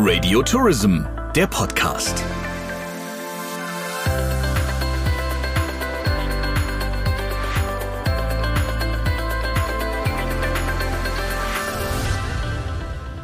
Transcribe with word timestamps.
Radio 0.00 0.42
Tourism, 0.42 1.00
der 1.34 1.48
Podcast. 1.48 2.24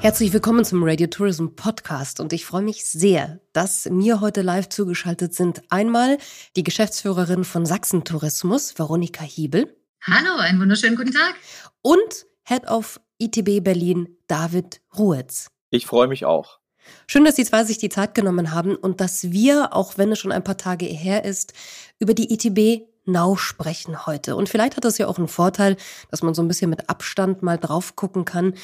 Herzlich 0.00 0.32
willkommen 0.32 0.64
zum 0.64 0.82
Radio 0.82 1.06
Tourism 1.06 1.46
Podcast 1.54 2.18
und 2.18 2.32
ich 2.32 2.44
freue 2.44 2.62
mich 2.62 2.84
sehr, 2.84 3.38
dass 3.52 3.88
mir 3.88 4.20
heute 4.20 4.42
live 4.42 4.68
zugeschaltet 4.68 5.32
sind 5.32 5.62
einmal 5.70 6.18
die 6.56 6.64
Geschäftsführerin 6.64 7.44
von 7.44 7.66
Sachsen 7.66 8.02
Tourismus, 8.02 8.76
Veronika 8.76 9.22
Hiebel. 9.22 9.76
Hallo, 10.02 10.38
einen 10.38 10.60
wunderschönen 10.60 10.96
guten 10.96 11.12
Tag. 11.12 11.36
Und 11.82 12.26
Head 12.42 12.68
of 12.68 13.00
ITB 13.18 13.62
Berlin, 13.62 14.18
David 14.26 14.80
Ruhetz. 14.98 15.46
Ich 15.70 15.86
freue 15.86 16.08
mich 16.08 16.24
auch. 16.24 16.58
Schön, 17.06 17.24
dass 17.24 17.34
die 17.34 17.44
zwei 17.44 17.64
sich 17.64 17.78
die 17.78 17.88
Zeit 17.88 18.14
genommen 18.14 18.52
haben 18.52 18.76
und 18.76 19.00
dass 19.00 19.30
wir, 19.30 19.74
auch 19.74 19.98
wenn 19.98 20.12
es 20.12 20.18
schon 20.18 20.32
ein 20.32 20.44
paar 20.44 20.56
Tage 20.56 20.86
her 20.86 21.24
ist, 21.24 21.52
über 21.98 22.14
die 22.14 22.32
ITB 22.32 22.86
Now 23.06 23.36
sprechen 23.36 24.06
heute. 24.06 24.36
Und 24.36 24.48
vielleicht 24.48 24.76
hat 24.76 24.84
das 24.84 24.98
ja 24.98 25.06
auch 25.06 25.18
einen 25.18 25.28
Vorteil, 25.28 25.76
dass 26.10 26.22
man 26.22 26.34
so 26.34 26.42
ein 26.42 26.48
bisschen 26.48 26.70
mit 26.70 26.88
Abstand 26.88 27.42
mal 27.42 27.58
drauf 27.58 27.96
gucken 27.96 28.24
kann. 28.24 28.54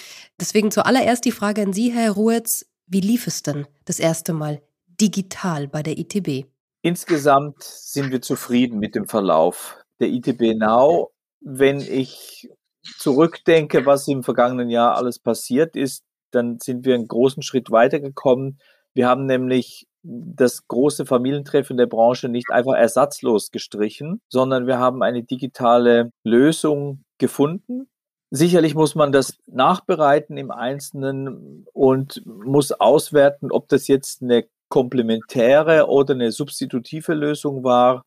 Deswegen 0.40 0.70
zuallererst 0.70 1.24
die 1.24 1.32
Frage 1.32 1.62
an 1.62 1.72
Sie, 1.72 1.92
Herr 1.92 2.12
Ruhetz. 2.12 2.66
Wie 2.86 3.00
lief 3.00 3.26
es 3.26 3.42
denn 3.42 3.66
das 3.84 4.00
erste 4.00 4.32
Mal 4.32 4.62
digital 5.00 5.68
bei 5.68 5.82
der 5.82 5.98
ITB? 5.98 6.46
Insgesamt 6.82 7.62
sind 7.62 8.10
wir 8.10 8.22
zufrieden 8.22 8.78
mit 8.78 8.94
dem 8.94 9.06
Verlauf 9.06 9.76
der 10.00 10.08
ITB 10.08 10.56
Now. 10.56 11.10
Wenn 11.40 11.80
ich 11.80 12.50
zurückdenke, 12.98 13.86
was 13.86 14.08
im 14.08 14.22
vergangenen 14.22 14.70
Jahr 14.70 14.96
alles 14.96 15.18
passiert 15.18 15.76
ist, 15.76 16.04
dann 16.30 16.58
sind 16.60 16.84
wir 16.84 16.94
einen 16.94 17.08
großen 17.08 17.42
Schritt 17.42 17.70
weitergekommen. 17.70 18.58
Wir 18.94 19.08
haben 19.08 19.26
nämlich 19.26 19.86
das 20.02 20.66
große 20.66 21.06
Familientreffen 21.06 21.76
der 21.76 21.86
Branche 21.86 22.28
nicht 22.28 22.50
einfach 22.50 22.74
ersatzlos 22.74 23.50
gestrichen, 23.50 24.20
sondern 24.28 24.66
wir 24.66 24.78
haben 24.78 25.02
eine 25.02 25.22
digitale 25.22 26.10
Lösung 26.24 27.04
gefunden. 27.18 27.88
Sicherlich 28.30 28.74
muss 28.74 28.94
man 28.94 29.12
das 29.12 29.38
nachbereiten 29.46 30.36
im 30.36 30.50
Einzelnen 30.50 31.66
und 31.72 32.22
muss 32.24 32.72
auswerten, 32.72 33.50
ob 33.50 33.68
das 33.68 33.88
jetzt 33.88 34.22
eine 34.22 34.46
komplementäre 34.68 35.88
oder 35.88 36.14
eine 36.14 36.30
substitutive 36.32 37.14
Lösung 37.14 37.64
war. 37.64 38.04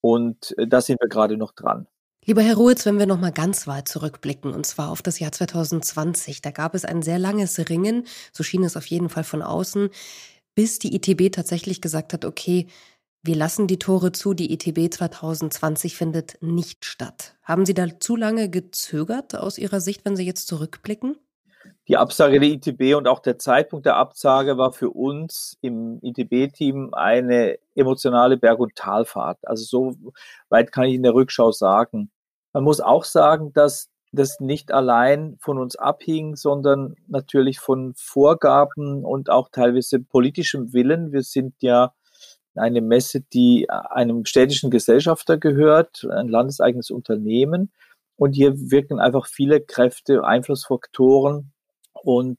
Und 0.00 0.56
äh, 0.58 0.66
da 0.66 0.80
sind 0.80 1.00
wir 1.00 1.08
gerade 1.08 1.36
noch 1.36 1.52
dran. 1.52 1.86
Lieber 2.26 2.42
Herr 2.42 2.56
Ruhetz, 2.56 2.84
wenn 2.84 2.98
wir 2.98 3.06
noch 3.06 3.18
mal 3.18 3.32
ganz 3.32 3.66
weit 3.66 3.88
zurückblicken, 3.88 4.52
und 4.52 4.66
zwar 4.66 4.90
auf 4.90 5.00
das 5.00 5.18
Jahr 5.18 5.32
2020, 5.32 6.42
da 6.42 6.50
gab 6.50 6.74
es 6.74 6.84
ein 6.84 7.00
sehr 7.00 7.18
langes 7.18 7.58
Ringen, 7.70 8.06
so 8.32 8.42
schien 8.42 8.62
es 8.62 8.76
auf 8.76 8.86
jeden 8.86 9.08
Fall 9.08 9.24
von 9.24 9.40
außen, 9.40 9.88
bis 10.54 10.78
die 10.78 10.94
ITB 10.94 11.32
tatsächlich 11.32 11.80
gesagt 11.80 12.12
hat, 12.12 12.26
okay, 12.26 12.66
wir 13.22 13.36
lassen 13.36 13.66
die 13.66 13.78
Tore 13.78 14.12
zu, 14.12 14.34
die 14.34 14.52
ITB 14.52 14.92
2020 14.92 15.96
findet 15.96 16.36
nicht 16.42 16.84
statt. 16.84 17.36
Haben 17.42 17.64
Sie 17.64 17.74
da 17.74 17.86
zu 18.00 18.16
lange 18.16 18.50
gezögert 18.50 19.34
aus 19.34 19.56
Ihrer 19.56 19.80
Sicht, 19.80 20.04
wenn 20.04 20.16
Sie 20.16 20.24
jetzt 20.24 20.46
zurückblicken? 20.46 21.16
Die 21.88 21.96
Absage 21.96 22.38
der 22.38 22.50
ITB 22.50 22.94
und 22.96 23.08
auch 23.08 23.20
der 23.20 23.38
Zeitpunkt 23.38 23.86
der 23.86 23.96
Absage 23.96 24.58
war 24.58 24.72
für 24.72 24.90
uns 24.90 25.56
im 25.60 25.98
ITB-Team 26.02 26.94
eine 26.94 27.58
emotionale 27.74 28.36
Berg- 28.36 28.60
und 28.60 28.76
Talfahrt. 28.76 29.38
Also 29.42 29.64
so 29.64 30.12
weit 30.50 30.70
kann 30.72 30.84
ich 30.84 30.94
in 30.94 31.02
der 31.02 31.14
Rückschau 31.14 31.50
sagen. 31.50 32.10
Man 32.52 32.64
muss 32.64 32.80
auch 32.80 33.04
sagen, 33.04 33.52
dass 33.52 33.90
das 34.12 34.40
nicht 34.40 34.72
allein 34.72 35.36
von 35.40 35.58
uns 35.58 35.76
abhing, 35.76 36.36
sondern 36.36 36.96
natürlich 37.06 37.60
von 37.60 37.94
Vorgaben 37.96 39.04
und 39.04 39.30
auch 39.30 39.48
teilweise 39.50 40.00
politischem 40.00 40.72
Willen. 40.72 41.12
Wir 41.12 41.22
sind 41.22 41.54
ja 41.60 41.92
eine 42.54 42.80
Messe, 42.80 43.20
die 43.20 43.70
einem 43.70 44.24
städtischen 44.24 44.70
Gesellschafter 44.70 45.38
gehört, 45.38 46.06
ein 46.10 46.28
landeseigenes 46.28 46.90
Unternehmen. 46.90 47.70
Und 48.16 48.32
hier 48.32 48.70
wirken 48.70 48.98
einfach 49.00 49.26
viele 49.26 49.60
Kräfte, 49.60 50.24
Einflussfaktoren. 50.24 51.52
Und 52.02 52.38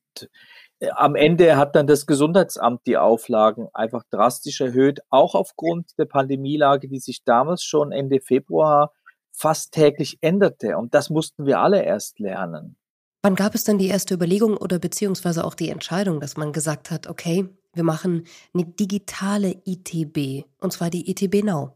äh, 0.80 0.90
am 0.96 1.16
Ende 1.16 1.58
hat 1.58 1.76
dann 1.76 1.88
das 1.88 2.06
Gesundheitsamt 2.06 2.82
die 2.86 2.98
Auflagen 2.98 3.68
einfach 3.74 4.04
drastisch 4.10 4.62
erhöht, 4.62 5.00
auch 5.10 5.36
aufgrund 5.36 5.98
der 5.98 6.06
Pandemielage, 6.06 6.88
die 6.88 7.00
sich 7.00 7.24
damals 7.24 7.64
schon 7.64 7.92
Ende 7.92 8.20
Februar 8.22 8.92
fast 9.32 9.74
täglich 9.74 10.18
änderte. 10.22 10.78
Und 10.78 10.94
das 10.94 11.10
mussten 11.10 11.46
wir 11.46 11.60
alle 11.60 11.84
erst 11.84 12.20
lernen. 12.20 12.78
Wann 13.24 13.36
gab 13.36 13.54
es 13.54 13.64
dann 13.64 13.78
die 13.78 13.88
erste 13.88 14.16
Überlegung 14.16 14.58
oder 14.58 14.80
beziehungsweise 14.80 15.46
auch 15.46 15.54
die 15.54 15.70
Entscheidung, 15.70 16.20
dass 16.20 16.38
man 16.38 16.54
gesagt 16.54 16.90
hat, 16.90 17.08
okay, 17.08 17.48
wir 17.74 17.84
machen 17.84 18.26
eine 18.54 18.66
digitale 18.66 19.62
ITB, 19.66 20.46
und 20.60 20.74
zwar 20.74 20.90
die 20.90 21.10
ITB 21.10 21.44
Now? 21.44 21.74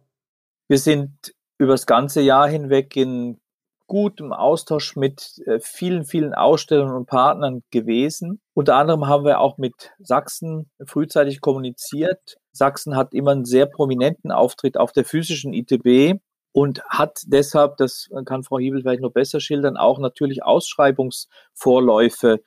Wir 0.67 0.79
sind 0.79 1.33
über 1.59 1.73
das 1.73 1.85
ganze 1.85 2.21
Jahr 2.21 2.49
hinweg 2.49 2.95
in 2.95 3.39
gutem 3.87 4.33
Austausch 4.33 4.95
mit 4.95 5.41
äh, 5.45 5.59
vielen, 5.59 6.05
vielen 6.05 6.33
Ausstellern 6.33 6.95
und 6.95 7.05
Partnern 7.05 7.63
gewesen. 7.71 8.41
Unter 8.53 8.75
anderem 8.75 9.07
haben 9.07 9.25
wir 9.25 9.39
auch 9.39 9.57
mit 9.57 9.91
Sachsen 9.99 10.69
frühzeitig 10.85 11.41
kommuniziert. 11.41 12.37
Sachsen 12.51 12.95
hat 12.95 13.13
immer 13.13 13.31
einen 13.31 13.45
sehr 13.45 13.65
prominenten 13.65 14.31
Auftritt 14.31 14.77
auf 14.77 14.91
der 14.91 15.05
physischen 15.05 15.53
ITB 15.53 16.19
und 16.51 16.81
hat 16.89 17.19
deshalb, 17.27 17.77
das 17.77 18.09
kann 18.25 18.43
Frau 18.43 18.59
Hiebel 18.59 18.81
vielleicht 18.81 19.01
noch 19.01 19.11
besser 19.11 19.39
schildern, 19.39 19.77
auch 19.77 19.99
natürlich 19.99 20.43
Ausschreibungsvorläufe. 20.43 22.41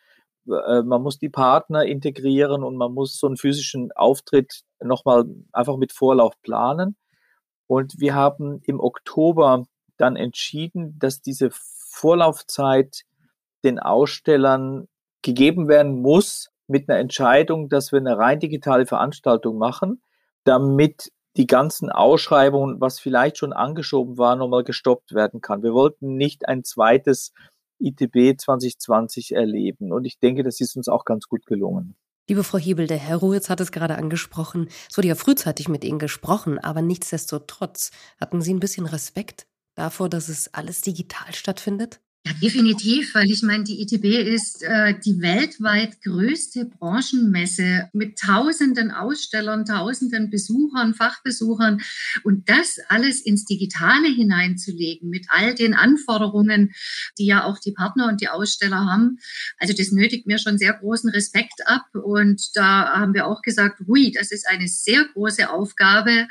Äh, 0.48 0.82
man 0.82 1.02
muss 1.02 1.18
die 1.18 1.28
Partner 1.28 1.84
integrieren 1.84 2.64
und 2.64 2.76
man 2.76 2.92
muss 2.92 3.18
so 3.18 3.26
einen 3.26 3.36
physischen 3.36 3.92
Auftritt 3.92 4.62
nochmal 4.82 5.24
einfach 5.52 5.76
mit 5.76 5.92
Vorlauf 5.92 6.40
planen. 6.42 6.96
Und 7.66 8.00
wir 8.00 8.14
haben 8.14 8.62
im 8.64 8.80
Oktober 8.80 9.66
dann 10.00 10.16
entschieden, 10.16 10.98
dass 10.98 11.20
diese 11.20 11.50
Vorlaufzeit 11.52 13.04
den 13.64 13.78
Ausstellern 13.78 14.88
gegeben 15.22 15.68
werden 15.68 16.00
muss 16.00 16.50
mit 16.68 16.88
einer 16.88 16.98
Entscheidung, 16.98 17.68
dass 17.68 17.92
wir 17.92 17.98
eine 17.98 18.18
rein 18.18 18.40
digitale 18.40 18.86
Veranstaltung 18.86 19.58
machen, 19.58 20.02
damit 20.44 21.12
die 21.36 21.46
ganzen 21.46 21.90
Ausschreibungen, 21.90 22.80
was 22.80 22.98
vielleicht 22.98 23.38
schon 23.38 23.52
angeschoben 23.52 24.18
war, 24.18 24.36
nochmal 24.36 24.64
gestoppt 24.64 25.14
werden 25.14 25.40
kann. 25.40 25.62
Wir 25.62 25.72
wollten 25.72 26.16
nicht 26.16 26.48
ein 26.48 26.64
zweites 26.64 27.32
ITB 27.80 28.38
2020 28.40 29.34
erleben. 29.34 29.92
Und 29.92 30.04
ich 30.04 30.18
denke, 30.18 30.42
das 30.42 30.60
ist 30.60 30.76
uns 30.76 30.88
auch 30.88 31.04
ganz 31.04 31.28
gut 31.28 31.46
gelungen. 31.46 31.96
Liebe 32.28 32.44
Frau 32.44 32.58
Hebel, 32.58 32.86
der 32.86 32.98
Herr 32.98 33.16
Ruhetz 33.18 33.48
hat 33.48 33.60
es 33.60 33.72
gerade 33.72 33.96
angesprochen. 33.96 34.68
Es 34.90 34.98
wurde 34.98 35.08
ja 35.08 35.14
frühzeitig 35.14 35.68
mit 35.68 35.82
Ihnen 35.82 35.98
gesprochen, 35.98 36.58
aber 36.58 36.82
nichtsdestotrotz 36.82 37.90
hatten 38.20 38.42
Sie 38.42 38.52
ein 38.52 38.60
bisschen 38.60 38.84
Respekt 38.84 39.46
davor, 39.78 40.08
dass 40.08 40.28
es 40.28 40.52
alles 40.54 40.80
digital 40.82 41.32
stattfindet? 41.34 42.00
Ja, 42.26 42.32
definitiv, 42.42 43.14
weil 43.14 43.30
ich 43.30 43.42
meine, 43.42 43.64
die 43.64 43.80
ITB 43.80 44.04
ist 44.04 44.62
äh, 44.62 44.98
die 44.98 45.20
weltweit 45.20 46.02
größte 46.02 46.66
Branchenmesse 46.66 47.88
mit 47.92 48.18
tausenden 48.18 48.90
Ausstellern, 48.90 49.64
tausenden 49.64 50.28
Besuchern, 50.28 50.94
Fachbesuchern 50.94 51.80
und 52.24 52.48
das 52.48 52.78
alles 52.88 53.20
ins 53.20 53.44
Digitale 53.44 54.08
hineinzulegen 54.08 55.08
mit 55.08 55.26
all 55.28 55.54
den 55.54 55.74
Anforderungen, 55.74 56.72
die 57.18 57.26
ja 57.26 57.44
auch 57.44 57.58
die 57.60 57.72
Partner 57.72 58.08
und 58.08 58.20
die 58.20 58.28
Aussteller 58.28 58.84
haben. 58.84 59.18
Also 59.58 59.72
das 59.72 59.92
nötigt 59.92 60.26
mir 60.26 60.38
schon 60.38 60.58
sehr 60.58 60.74
großen 60.74 61.10
Respekt 61.10 61.66
ab 61.66 61.86
und 61.94 62.50
da 62.54 62.98
haben 62.98 63.14
wir 63.14 63.26
auch 63.26 63.42
gesagt, 63.42 63.80
hui, 63.86 64.10
das 64.10 64.32
ist 64.32 64.46
eine 64.48 64.66
sehr 64.66 65.04
große 65.14 65.48
Aufgabe, 65.48 66.26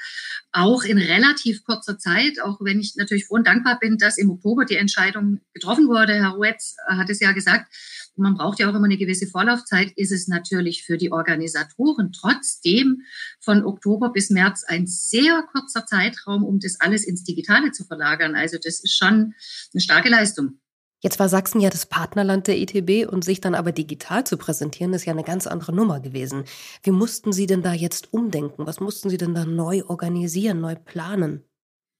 auch 0.51 0.83
in 0.83 0.97
relativ 0.97 1.63
kurzer 1.63 1.99
Zeit, 1.99 2.41
auch 2.41 2.57
wenn 2.61 2.79
ich 2.79 2.95
natürlich 2.95 3.25
froh 3.25 3.35
und 3.35 3.47
dankbar 3.47 3.77
bin, 3.79 3.97
dass 3.97 4.17
im 4.17 4.31
Oktober 4.31 4.65
die 4.65 4.75
Entscheidung 4.75 5.39
getroffen 5.53 5.76
wurde. 5.85 6.13
Herr 6.13 6.31
Ruetz 6.31 6.75
hat 6.87 7.09
es 7.09 7.19
ja 7.19 7.31
gesagt, 7.31 7.71
man 8.15 8.35
braucht 8.35 8.59
ja 8.59 8.69
auch 8.69 8.75
immer 8.75 8.85
eine 8.85 8.97
gewisse 8.97 9.27
Vorlaufzeit, 9.27 9.91
ist 9.95 10.11
es 10.11 10.27
natürlich 10.27 10.83
für 10.83 10.97
die 10.97 11.11
Organisatoren 11.11 12.11
trotzdem 12.11 13.01
von 13.39 13.63
Oktober 13.63 14.11
bis 14.11 14.29
März 14.29 14.63
ein 14.67 14.87
sehr 14.87 15.43
kurzer 15.51 15.85
Zeitraum, 15.85 16.43
um 16.43 16.59
das 16.59 16.79
alles 16.79 17.05
ins 17.05 17.23
Digitale 17.23 17.71
zu 17.71 17.85
verlagern. 17.85 18.35
Also 18.35 18.57
das 18.57 18.79
ist 18.79 18.97
schon 18.97 19.35
eine 19.73 19.81
starke 19.81 20.09
Leistung. 20.09 20.59
Jetzt 20.99 21.19
war 21.19 21.29
Sachsen 21.29 21.61
ja 21.61 21.69
das 21.69 21.85
Partnerland 21.85 22.47
der 22.47 22.57
ITB 22.57 23.07
und 23.07 23.23
sich 23.23 23.39
dann 23.39 23.53
aber 23.53 23.71
digital 23.71 24.23
zu 24.23 24.35
präsentieren, 24.35 24.93
ist 24.93 25.05
ja 25.05 25.13
eine 25.13 25.23
ganz 25.23 25.45
andere 25.45 25.71
Nummer 25.71 25.99
gewesen. 25.99 26.45
Wie 26.81 26.89
mussten 26.89 27.31
Sie 27.31 27.45
denn 27.45 27.61
da 27.61 27.71
jetzt 27.73 28.13
umdenken? 28.13 28.65
Was 28.65 28.79
mussten 28.79 29.11
Sie 29.11 29.17
denn 29.17 29.35
da 29.35 29.45
neu 29.45 29.83
organisieren, 29.85 30.59
neu 30.59 30.75
planen? 30.75 31.43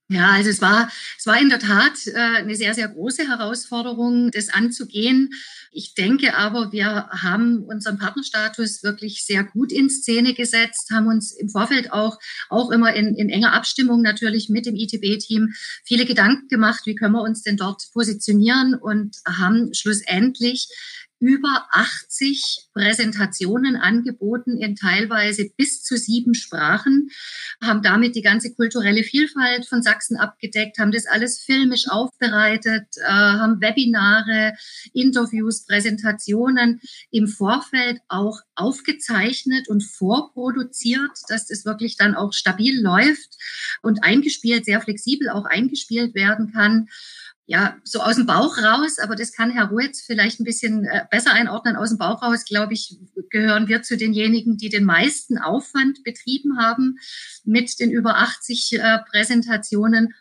Ja, 0.10 0.30
also 0.30 0.50
es 0.50 0.62
war, 0.62 0.90
es 1.18 1.26
war 1.26 1.38
in 1.42 1.50
der 1.50 1.60
Tat 1.60 2.08
äh, 2.08 2.14
eine 2.14 2.56
sehr, 2.56 2.74
sehr 2.74 2.88
große 2.88 3.28
Herausforderung, 3.28 4.32
das 4.32 4.48
anzugehen. 4.48 5.32
Ich 5.70 5.96
denke 5.96 6.34
aber, 6.38 6.72
wir 6.72 7.10
haben 7.10 7.66
unseren 7.66 7.98
Partnerstatus 7.98 8.84
wirklich 8.84 9.26
sehr 9.26 9.44
gut 9.44 9.74
in 9.74 9.90
Szene 9.90 10.34
gesetzt, 10.34 10.92
haben 10.92 11.08
uns 11.08 11.34
im 11.34 11.50
Vorfeld 11.50 11.92
auch, 11.92 12.18
auch 12.48 12.72
immer 12.72 12.94
in, 12.94 13.16
in 13.16 13.30
enger 13.30 13.52
Abstimmung 13.52 14.02
natürlich 14.02 14.48
mit 14.48 14.66
dem 14.66 14.76
ITB-Team 14.76 15.54
viele 15.84 16.06
Gedanken 16.06 16.48
gemacht, 16.48 16.86
wie 16.86 16.96
können 16.96 17.14
wir 17.14 17.22
uns 17.22 17.44
denn 17.44 17.58
dort 17.58 17.84
positionieren 17.92 18.76
und 18.76 19.18
haben 19.28 19.74
schlussendlich 19.74 20.70
über 21.20 21.68
80 21.72 22.68
Präsentationen 22.74 23.76
angeboten 23.76 24.58
in 24.58 24.76
teilweise 24.76 25.50
bis 25.58 25.84
zu 25.84 25.98
sieben 25.98 26.34
Sprachen, 26.34 27.10
haben 27.62 27.82
damit 27.82 28.16
die 28.16 28.22
ganze 28.22 28.54
kulturelle 28.54 29.04
Vielfalt 29.04 29.66
von 29.66 29.82
Sachsen 29.82 30.18
abgedeckt, 30.18 30.78
haben 30.78 30.92
das 30.92 31.08
alles 31.08 31.40
filmisch 31.40 31.90
aufbereitet, 31.90 32.86
äh, 32.98 33.08
haben 33.08 33.62
Webinare, 33.62 34.54
Interviews, 34.94 35.66
Präsentationen 35.66 36.82
im 37.12 37.28
Vorfeld 37.28 38.00
auch 38.08 38.40
aufgezeichnet 38.56 39.68
und 39.70 39.84
vorproduziert, 39.84 41.12
dass 41.30 41.48
das 41.48 41.66
wirklich 41.66 41.98
dann 41.98 42.16
auch 42.16 42.34
stabil 42.34 42.80
läuft 42.82 43.38
und 43.82 44.04
eingespielt, 44.04 44.66
sehr 44.66 44.82
flexibel 44.82 45.30
auch 45.30 45.46
eingespielt 45.46 46.14
werden 46.16 46.52
kann 46.54 46.88
ja, 47.50 47.78
so 47.86 48.02
aus 48.02 48.18
dem 48.18 48.26
Bauch 48.26 48.58
raus, 48.58 49.00
aber 49.00 49.16
das 49.16 49.32
kann 49.32 49.52
Herr 49.52 49.70
Ruetz 49.70 50.02
vielleicht 50.02 50.42
ein 50.42 50.44
bisschen 50.44 50.84
äh, 50.84 51.06
besser 51.10 51.32
einordnen. 51.32 51.78
Aus 51.78 51.90
dem 51.90 51.98
Bauch 51.98 52.22
raus, 52.22 52.44
glaube 52.44 52.74
ich, 52.74 52.98
gehören 53.30 53.70
wir 53.70 53.82
zu 53.84 53.96
denjenigen, 53.96 54.58
die 54.58 54.68
den 54.68 54.84
meisten 54.84 55.38
Aufwand 55.38 56.04
betrieben 56.04 56.60
haben 56.60 57.00
mit 57.46 57.80
den 57.80 57.90
über 57.90 58.18
80 58.18 58.74
äh, 58.74 58.98
Präsentationen 59.10 60.14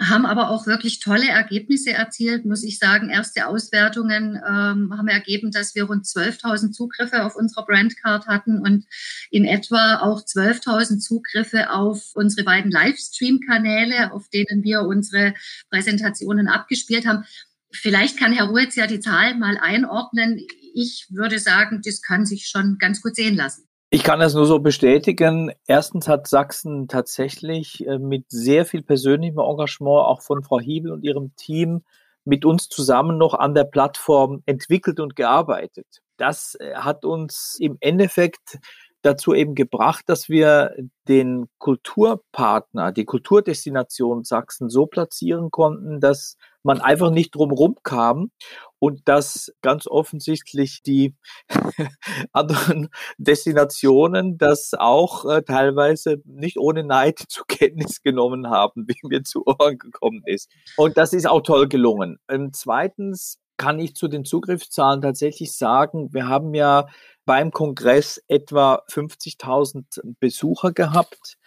haben 0.00 0.26
aber 0.26 0.50
auch 0.50 0.66
wirklich 0.66 0.98
tolle 0.98 1.28
Ergebnisse 1.28 1.92
erzielt, 1.92 2.44
muss 2.44 2.64
ich 2.64 2.78
sagen. 2.78 3.10
Erste 3.10 3.46
Auswertungen 3.46 4.36
ähm, 4.36 4.92
haben 4.96 5.08
ergeben, 5.08 5.52
dass 5.52 5.74
wir 5.74 5.84
rund 5.84 6.04
12.000 6.04 6.72
Zugriffe 6.72 7.24
auf 7.24 7.36
unserer 7.36 7.64
Brandcard 7.64 8.26
hatten 8.26 8.58
und 8.58 8.86
in 9.30 9.44
etwa 9.44 9.98
auch 9.98 10.22
12.000 10.22 10.98
Zugriffe 10.98 11.70
auf 11.70 12.10
unsere 12.14 12.44
beiden 12.44 12.72
Livestream-Kanäle, 12.72 14.12
auf 14.12 14.28
denen 14.28 14.64
wir 14.64 14.82
unsere 14.82 15.34
Präsentationen 15.70 16.48
abgespielt 16.48 17.06
haben. 17.06 17.24
Vielleicht 17.72 18.18
kann 18.18 18.32
Herr 18.32 18.46
Ruetz 18.46 18.74
ja 18.74 18.86
die 18.86 19.00
Zahlen 19.00 19.38
mal 19.38 19.58
einordnen. 19.58 20.40
Ich 20.74 21.06
würde 21.10 21.38
sagen, 21.38 21.82
das 21.84 22.02
kann 22.02 22.26
sich 22.26 22.48
schon 22.48 22.78
ganz 22.78 23.00
gut 23.00 23.14
sehen 23.14 23.36
lassen. 23.36 23.68
Ich 23.94 24.02
kann 24.02 24.18
das 24.18 24.34
nur 24.34 24.44
so 24.44 24.58
bestätigen. 24.58 25.52
Erstens 25.68 26.08
hat 26.08 26.26
Sachsen 26.26 26.88
tatsächlich 26.88 27.86
äh, 27.86 28.00
mit 28.00 28.24
sehr 28.28 28.66
viel 28.66 28.82
persönlichem 28.82 29.38
Engagement 29.38 30.04
auch 30.04 30.20
von 30.20 30.42
Frau 30.42 30.58
Hiebel 30.58 30.90
und 30.90 31.04
ihrem 31.04 31.36
Team 31.36 31.84
mit 32.24 32.44
uns 32.44 32.68
zusammen 32.68 33.18
noch 33.18 33.34
an 33.34 33.54
der 33.54 33.62
Plattform 33.62 34.42
entwickelt 34.46 34.98
und 34.98 35.14
gearbeitet. 35.14 35.86
Das 36.16 36.56
äh, 36.58 36.74
hat 36.74 37.04
uns 37.04 37.56
im 37.60 37.76
Endeffekt 37.78 38.58
dazu 39.02 39.32
eben 39.32 39.54
gebracht, 39.54 40.06
dass 40.08 40.28
wir 40.28 40.74
den 41.06 41.46
Kulturpartner, 41.58 42.90
die 42.90 43.04
Kulturdestination 43.04 44.24
Sachsen 44.24 44.70
so 44.70 44.86
platzieren 44.86 45.52
konnten, 45.52 46.00
dass 46.00 46.36
man 46.64 46.80
einfach 46.80 47.10
nicht 47.10 47.34
drumherum 47.34 47.76
kam 47.82 48.30
und 48.78 49.08
dass 49.08 49.52
ganz 49.62 49.86
offensichtlich 49.86 50.82
die 50.82 51.14
anderen 52.32 52.88
Destinationen 53.18 54.36
das 54.38 54.72
auch 54.76 55.24
äh, 55.24 55.42
teilweise 55.42 56.16
nicht 56.24 56.58
ohne 56.58 56.84
Neid 56.84 57.18
zur 57.28 57.46
Kenntnis 57.46 58.02
genommen 58.02 58.50
haben, 58.50 58.86
wie 58.88 59.08
mir 59.08 59.22
zu 59.22 59.46
Ohren 59.46 59.78
gekommen 59.78 60.22
ist. 60.26 60.50
Und 60.76 60.96
das 60.96 61.12
ist 61.12 61.26
auch 61.26 61.42
toll 61.42 61.68
gelungen. 61.68 62.18
Ähm, 62.28 62.50
zweitens 62.52 63.38
kann 63.56 63.78
ich 63.78 63.94
zu 63.94 64.08
den 64.08 64.24
Zugriffszahlen 64.24 65.00
tatsächlich 65.00 65.52
sagen, 65.52 66.12
wir 66.12 66.26
haben 66.26 66.54
ja 66.54 66.86
beim 67.24 67.52
Kongress 67.52 68.22
etwa 68.28 68.82
50.000 68.90 70.16
Besucher 70.18 70.72
gehabt 70.72 71.38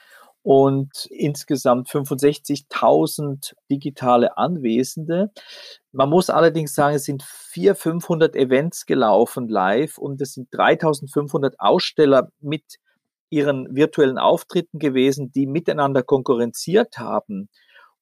und 0.47 1.07
insgesamt 1.11 1.89
65.000 1.89 3.53
digitale 3.69 4.37
Anwesende. 4.37 5.29
Man 5.91 6.09
muss 6.09 6.29
allerdings 6.29 6.73
sagen, 6.73 6.95
es 6.95 7.03
sind 7.03 7.21
400, 7.21 7.77
500 7.77 8.35
Events 8.37 8.85
gelaufen 8.85 9.49
live 9.49 9.97
und 9.97 10.21
es 10.21 10.35
sind 10.35 10.49
3.500 10.53 11.55
Aussteller 11.57 12.31
mit 12.39 12.63
ihren 13.29 13.75
virtuellen 13.75 14.17
Auftritten 14.17 14.79
gewesen, 14.79 15.33
die 15.33 15.47
miteinander 15.47 16.01
konkurrenziert 16.01 16.97
haben. 16.97 17.49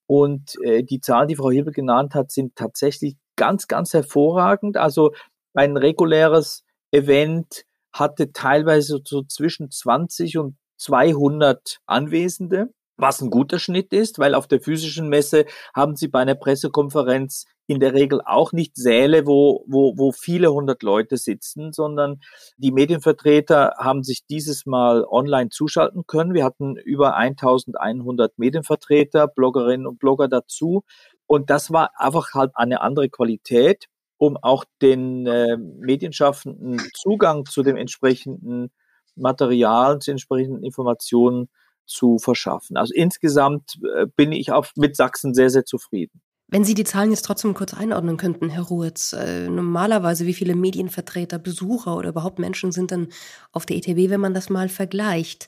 Und 0.06 0.54
äh, 0.62 0.84
die 0.84 1.00
Zahlen, 1.00 1.28
die 1.28 1.38
Frau 1.38 1.50
Hilbe 1.50 1.72
genannt 1.72 2.14
hat, 2.14 2.30
sind 2.30 2.56
tatsächlich 2.56 3.16
ganz, 3.38 3.68
ganz 3.68 3.92
hervorragend. 3.92 4.78
Also 4.78 5.14
ein 5.56 5.78
reguläres 5.78 6.64
Event 6.92 7.64
hatte 7.92 8.34
teilweise 8.34 9.02
so 9.04 9.24
zwischen 9.24 9.72
20 9.72 10.38
und 10.38 10.58
200 10.78 11.80
Anwesende, 11.86 12.70
was 12.98 13.22
ein 13.22 13.30
guter 13.30 13.60
Schnitt 13.60 13.94
ist, 13.94 14.20
weil 14.20 14.36
auf 14.36 14.48
der 14.48 14.62
physischen 14.62 15.10
Messe 15.10 15.46
haben 15.74 15.96
Sie 15.96 16.08
bei 16.08 16.20
einer 16.20 16.36
Pressekonferenz 16.36 17.46
in 17.68 17.80
der 17.80 17.94
Regel 17.94 18.22
auch 18.24 18.52
nicht 18.52 18.76
Säle, 18.76 19.26
wo, 19.26 19.66
wo, 19.68 19.98
wo 19.98 20.12
viele 20.12 20.54
hundert 20.54 20.84
Leute 20.84 21.18
sitzen, 21.18 21.74
sondern 21.74 22.20
die 22.58 22.72
Medienvertreter 22.72 23.74
haben 23.80 24.04
sich 24.04 24.26
dieses 24.28 24.66
Mal 24.66 25.04
online 25.04 25.50
zuschalten 25.50 26.04
können. 26.06 26.34
Wir 26.34 26.44
hatten 26.44 26.76
über 26.78 27.16
1100 27.16 28.38
Medienvertreter, 28.38 29.28
Bloggerinnen 29.28 29.88
und 29.88 30.00
Blogger 30.00 30.28
dazu. 30.28 30.84
Und 31.26 31.50
das 31.50 31.72
war 31.72 31.90
einfach 31.96 32.34
halt 32.34 32.52
eine 32.54 32.82
andere 32.82 33.10
Qualität, 33.10 33.88
um 34.18 34.38
auch 34.38 34.64
den 34.82 35.26
äh, 35.26 35.58
Medienschaffenden 35.58 36.80
Zugang 36.94 37.46
zu 37.46 37.64
dem 37.64 37.78
entsprechenden 37.78 38.72
Material, 39.16 40.00
zu 40.00 40.12
entsprechenden 40.12 40.64
Informationen 40.64 41.50
zu 41.86 42.18
verschaffen. 42.18 42.78
Also 42.78 42.94
insgesamt 42.94 43.80
äh, 43.96 44.08
bin 44.16 44.32
ich 44.32 44.52
auch 44.52 44.68
mit 44.76 44.96
Sachsen 44.96 45.34
sehr, 45.34 45.50
sehr 45.50 45.66
zufrieden. 45.66 46.22
Wenn 46.48 46.64
Sie 46.64 46.76
die 46.76 46.84
Zahlen 46.84 47.10
jetzt 47.10 47.26
trotzdem 47.26 47.56
kurz 47.56 47.74
einordnen 47.74 48.18
könnten, 48.18 48.50
Herr 48.50 48.64
Ruhetz, 48.64 49.14
äh, 49.14 49.50
normalerweise 49.50 50.28
wie 50.28 50.34
viele 50.34 50.56
Medienvertreter, 50.56 51.40
Besucher 51.40 51.98
oder 51.98 52.10
überhaupt 52.10 52.38
Menschen 52.38 52.72
sind 52.72 52.92
denn 52.92 53.08
auf 53.52 53.66
der 53.66 53.78
ITB, 53.78 54.10
wenn 54.12 54.22
man 54.22 54.34
das 54.34 54.50
mal 54.50 54.70
vergleicht? 54.70 55.48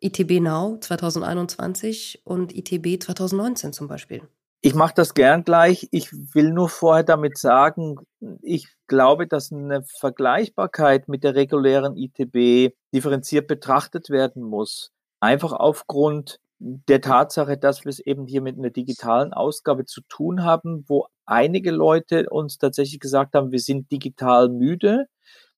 ITB 0.00 0.40
Now 0.40 0.78
2021 0.80 2.22
und 2.24 2.54
ITB 2.54 3.02
2019 3.02 3.72
zum 3.72 3.86
Beispiel. 3.86 4.22
Ich 4.66 4.74
mache 4.74 4.94
das 4.96 5.12
gern 5.12 5.44
gleich. 5.44 5.88
Ich 5.90 6.10
will 6.10 6.50
nur 6.50 6.70
vorher 6.70 7.04
damit 7.04 7.36
sagen, 7.36 7.96
ich 8.40 8.68
glaube, 8.86 9.26
dass 9.26 9.52
eine 9.52 9.82
Vergleichbarkeit 10.00 11.06
mit 11.06 11.22
der 11.22 11.34
regulären 11.34 11.98
ITB 11.98 12.74
differenziert 12.94 13.46
betrachtet 13.46 14.08
werden 14.08 14.42
muss. 14.42 14.90
Einfach 15.20 15.52
aufgrund 15.52 16.40
der 16.58 17.02
Tatsache, 17.02 17.58
dass 17.58 17.84
wir 17.84 17.90
es 17.90 17.98
eben 17.98 18.26
hier 18.26 18.40
mit 18.40 18.56
einer 18.56 18.70
digitalen 18.70 19.34
Ausgabe 19.34 19.84
zu 19.84 20.00
tun 20.08 20.44
haben, 20.44 20.86
wo 20.88 21.08
einige 21.26 21.70
Leute 21.70 22.30
uns 22.30 22.56
tatsächlich 22.56 23.00
gesagt 23.00 23.34
haben, 23.34 23.52
wir 23.52 23.60
sind 23.60 23.92
digital 23.92 24.48
müde 24.48 25.08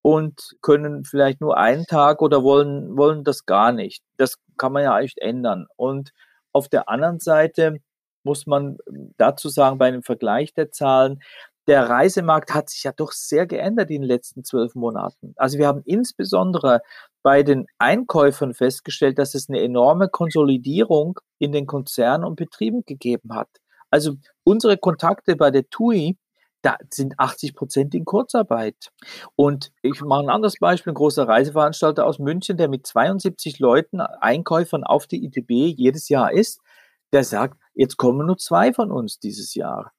und 0.03 0.57
können 0.63 1.05
vielleicht 1.05 1.41
nur 1.41 1.57
einen 1.57 1.85
Tag 1.87 2.23
oder 2.23 2.43
wollen, 2.43 2.97
wollen 2.97 3.23
das 3.23 3.47
gar 3.47 3.71
nicht. 3.71 4.03
Das 4.17 4.39
kann 4.57 4.73
man 4.73 4.83
ja 4.83 4.97
eigentlich 4.97 5.23
ändern. 5.23 5.69
Und 5.77 6.11
auf 6.51 6.69
der 6.69 6.89
anderen 6.89 7.21
Seite 7.21 7.79
muss 8.27 8.47
man 8.47 8.77
dazu 9.17 9.49
sagen, 9.49 9.79
bei 9.79 9.87
einem 9.87 10.03
Vergleich 10.03 10.53
der 10.53 10.71
Zahlen, 10.71 11.23
der 11.67 11.89
Reisemarkt 11.89 12.55
hat 12.55 12.69
sich 12.69 12.85
ja 12.85 12.93
doch 12.93 13.13
sehr 13.13 13.47
geändert 13.47 13.91
in 13.91 14.03
den 14.03 14.09
letzten 14.09 14.45
zwölf 14.45 14.75
Monaten. 14.75 15.33
Also 15.37 15.59
wir 15.59 15.67
haben 15.67 15.83
insbesondere 15.85 16.81
bei 17.23 17.43
den 17.43 17.67
Einkäufern 17.79 18.55
festgestellt, 18.55 19.19
dass 19.19 19.35
es 19.35 19.49
eine 19.49 19.61
enorme 19.61 20.09
Konsolidierung 20.09 21.19
in 21.39 21.53
den 21.53 21.67
Konzernen 21.67 22.25
und 22.25 22.37
Betrieben 22.37 22.85
gegeben 22.85 23.35
hat. 23.35 23.49
Also 23.91 24.15
unsere 24.45 24.77
Kontakte 24.77 25.35
bei 25.37 25.51
der 25.51 25.69
TUI, 25.69 26.17
da 26.63 26.77
sind 26.91 27.19
80 27.19 27.55
Prozent 27.55 27.95
in 27.95 28.05
Kurzarbeit. 28.05 28.93
Und 29.37 29.73
ich 29.83 30.01
mache 30.03 30.25
ein 30.25 30.31
anderes 30.31 30.59
Beispiel, 30.59 30.93
ein 30.93 30.97
großer 30.97 31.27
Reiseveranstalter 31.27 32.07
aus 32.07 32.19
München, 32.19 32.57
der 32.57 32.69
mit 32.69 32.87
72 32.87 33.59
Leuten, 33.59 34.01
Einkäufern 34.01 34.85
auf 34.85 35.07
die 35.07 35.25
ITB 35.25 35.77
jedes 35.77 36.09
Jahr 36.09 36.33
ist, 36.33 36.61
der 37.13 37.25
sagt, 37.25 37.59
jetzt 37.77 37.97
kommen 37.97 38.27
nur 38.27 38.39
zwei 38.39 38.73
von 38.73 38.91
uns 38.91 39.21
dieses 39.21 39.55
Jahr. 39.55 39.93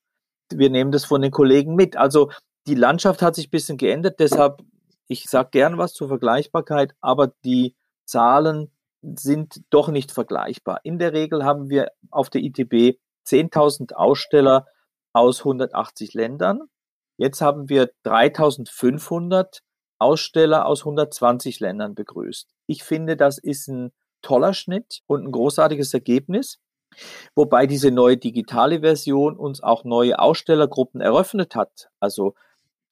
Wir 0.51 0.69
nehmen 0.69 0.91
das 0.91 1.05
von 1.05 1.21
den 1.21 1.31
Kollegen 1.31 1.75
mit. 1.75 1.95
Also 1.95 2.31
die 2.67 2.75
Landschaft 2.75 3.21
hat 3.21 3.35
sich 3.35 3.47
ein 3.47 3.51
bisschen 3.51 3.77
geändert, 3.77 4.19
deshalb, 4.19 4.61
ich 5.07 5.29
sage 5.29 5.49
gern 5.51 5.77
was 5.77 5.93
zur 5.93 6.09
Vergleichbarkeit, 6.09 6.93
aber 6.99 7.33
die 7.45 7.75
Zahlen 8.05 8.71
sind 9.01 9.61
doch 9.69 9.87
nicht 9.87 10.11
vergleichbar. 10.11 10.81
In 10.83 10.99
der 10.99 11.13
Regel 11.13 11.45
haben 11.45 11.69
wir 11.69 11.91
auf 12.09 12.29
der 12.29 12.41
ITB 12.41 12.97
10.000 13.25 13.93
Aussteller 13.93 14.65
aus 15.13 15.39
180 15.39 16.13
Ländern. 16.13 16.61
Jetzt 17.17 17.41
haben 17.41 17.69
wir 17.69 17.89
3.500 18.05 19.61
Aussteller 19.99 20.65
aus 20.65 20.81
120 20.81 21.59
Ländern 21.59 21.95
begrüßt. 21.95 22.49
Ich 22.67 22.83
finde, 22.83 23.17
das 23.17 23.37
ist 23.37 23.67
ein 23.67 23.91
toller 24.21 24.53
Schnitt 24.53 25.01
und 25.07 25.25
ein 25.25 25.31
großartiges 25.31 25.93
Ergebnis. 25.93 26.59
Wobei 27.35 27.67
diese 27.67 27.91
neue 27.91 28.17
digitale 28.17 28.81
Version 28.81 29.35
uns 29.37 29.61
auch 29.61 29.83
neue 29.83 30.19
Ausstellergruppen 30.19 31.01
eröffnet 31.01 31.55
hat. 31.55 31.89
Also 31.99 32.33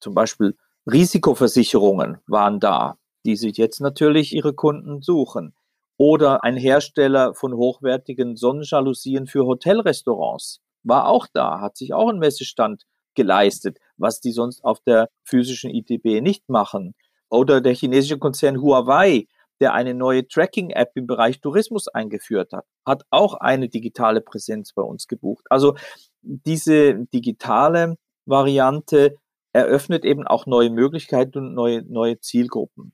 zum 0.00 0.14
Beispiel 0.14 0.56
Risikoversicherungen 0.90 2.18
waren 2.26 2.60
da, 2.60 2.96
die 3.24 3.36
sich 3.36 3.56
jetzt 3.56 3.80
natürlich 3.80 4.34
ihre 4.34 4.54
Kunden 4.54 5.02
suchen. 5.02 5.54
Oder 5.98 6.44
ein 6.44 6.56
Hersteller 6.56 7.34
von 7.34 7.54
hochwertigen 7.54 8.36
Sonnenjalousien 8.36 9.26
für 9.26 9.46
Hotelrestaurants 9.46 10.60
war 10.82 11.08
auch 11.08 11.26
da, 11.32 11.60
hat 11.60 11.76
sich 11.76 11.92
auch 11.94 12.08
einen 12.08 12.18
Messestand 12.18 12.84
geleistet, 13.14 13.78
was 13.96 14.20
die 14.20 14.30
sonst 14.30 14.62
auf 14.62 14.80
der 14.80 15.08
physischen 15.24 15.70
ITB 15.70 16.22
nicht 16.22 16.48
machen. 16.48 16.94
Oder 17.28 17.60
der 17.60 17.74
chinesische 17.74 18.18
Konzern 18.18 18.60
Huawei, 18.60 19.26
der 19.60 19.72
eine 19.72 19.94
neue 19.94 20.26
Tracking-App 20.26 20.92
im 20.94 21.06
Bereich 21.06 21.40
Tourismus 21.40 21.88
eingeführt 21.88 22.52
hat, 22.52 22.66
hat 22.84 23.04
auch 23.10 23.34
eine 23.34 23.68
digitale 23.68 24.20
Präsenz 24.20 24.72
bei 24.72 24.82
uns 24.82 25.06
gebucht. 25.06 25.46
Also 25.50 25.76
diese 26.22 27.06
digitale 27.06 27.96
Variante 28.26 29.16
eröffnet 29.52 30.04
eben 30.04 30.26
auch 30.26 30.46
neue 30.46 30.70
Möglichkeiten 30.70 31.38
und 31.38 31.54
neue, 31.54 31.82
neue 31.82 32.20
Zielgruppen. 32.20 32.92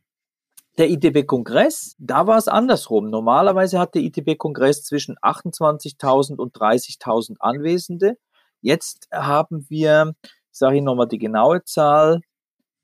Der 0.79 0.89
ITB-Kongress, 0.89 1.97
da 1.99 2.27
war 2.27 2.39
es 2.39 2.49
andersrum. 2.49 3.11
Normalerweise 3.11 3.79
hat 3.79 3.95
der 3.95 4.03
ITB-Kongress 4.03 4.85
zwischen 4.85 5.19
28.000 5.19 6.37
und 6.37 6.57
30.000 6.57 7.37
Anwesende. 7.41 8.17
Jetzt 8.63 9.09
haben 9.13 9.67
wir, 9.69 10.15
sage 10.51 10.77
ich 10.77 10.83
nochmal 10.83 11.09
die 11.09 11.19
genaue 11.19 11.63
Zahl, 11.65 12.23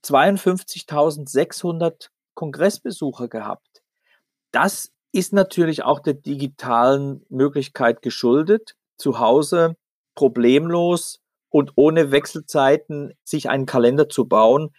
52.600 0.05 2.11
Kongressbesucher 2.35 3.29
gehabt. 3.29 3.68
Das 4.53 4.91
ist 5.13 5.33
natürlich 5.33 5.83
auch 5.83 6.01
der 6.01 6.15
digitalen 6.15 7.25
Möglichkeit 7.29 8.03
geschuldet, 8.03 8.75
zu 8.97 9.19
Hause 9.19 9.77
problemlos 10.15 11.21
und 11.51 11.73
ohne 11.77 12.11
Wechselzeiten 12.11 13.15
sich 13.25 13.49
einen 13.49 13.67
Kalender 13.67 14.09
zu 14.09 14.27
bauen, 14.27 14.71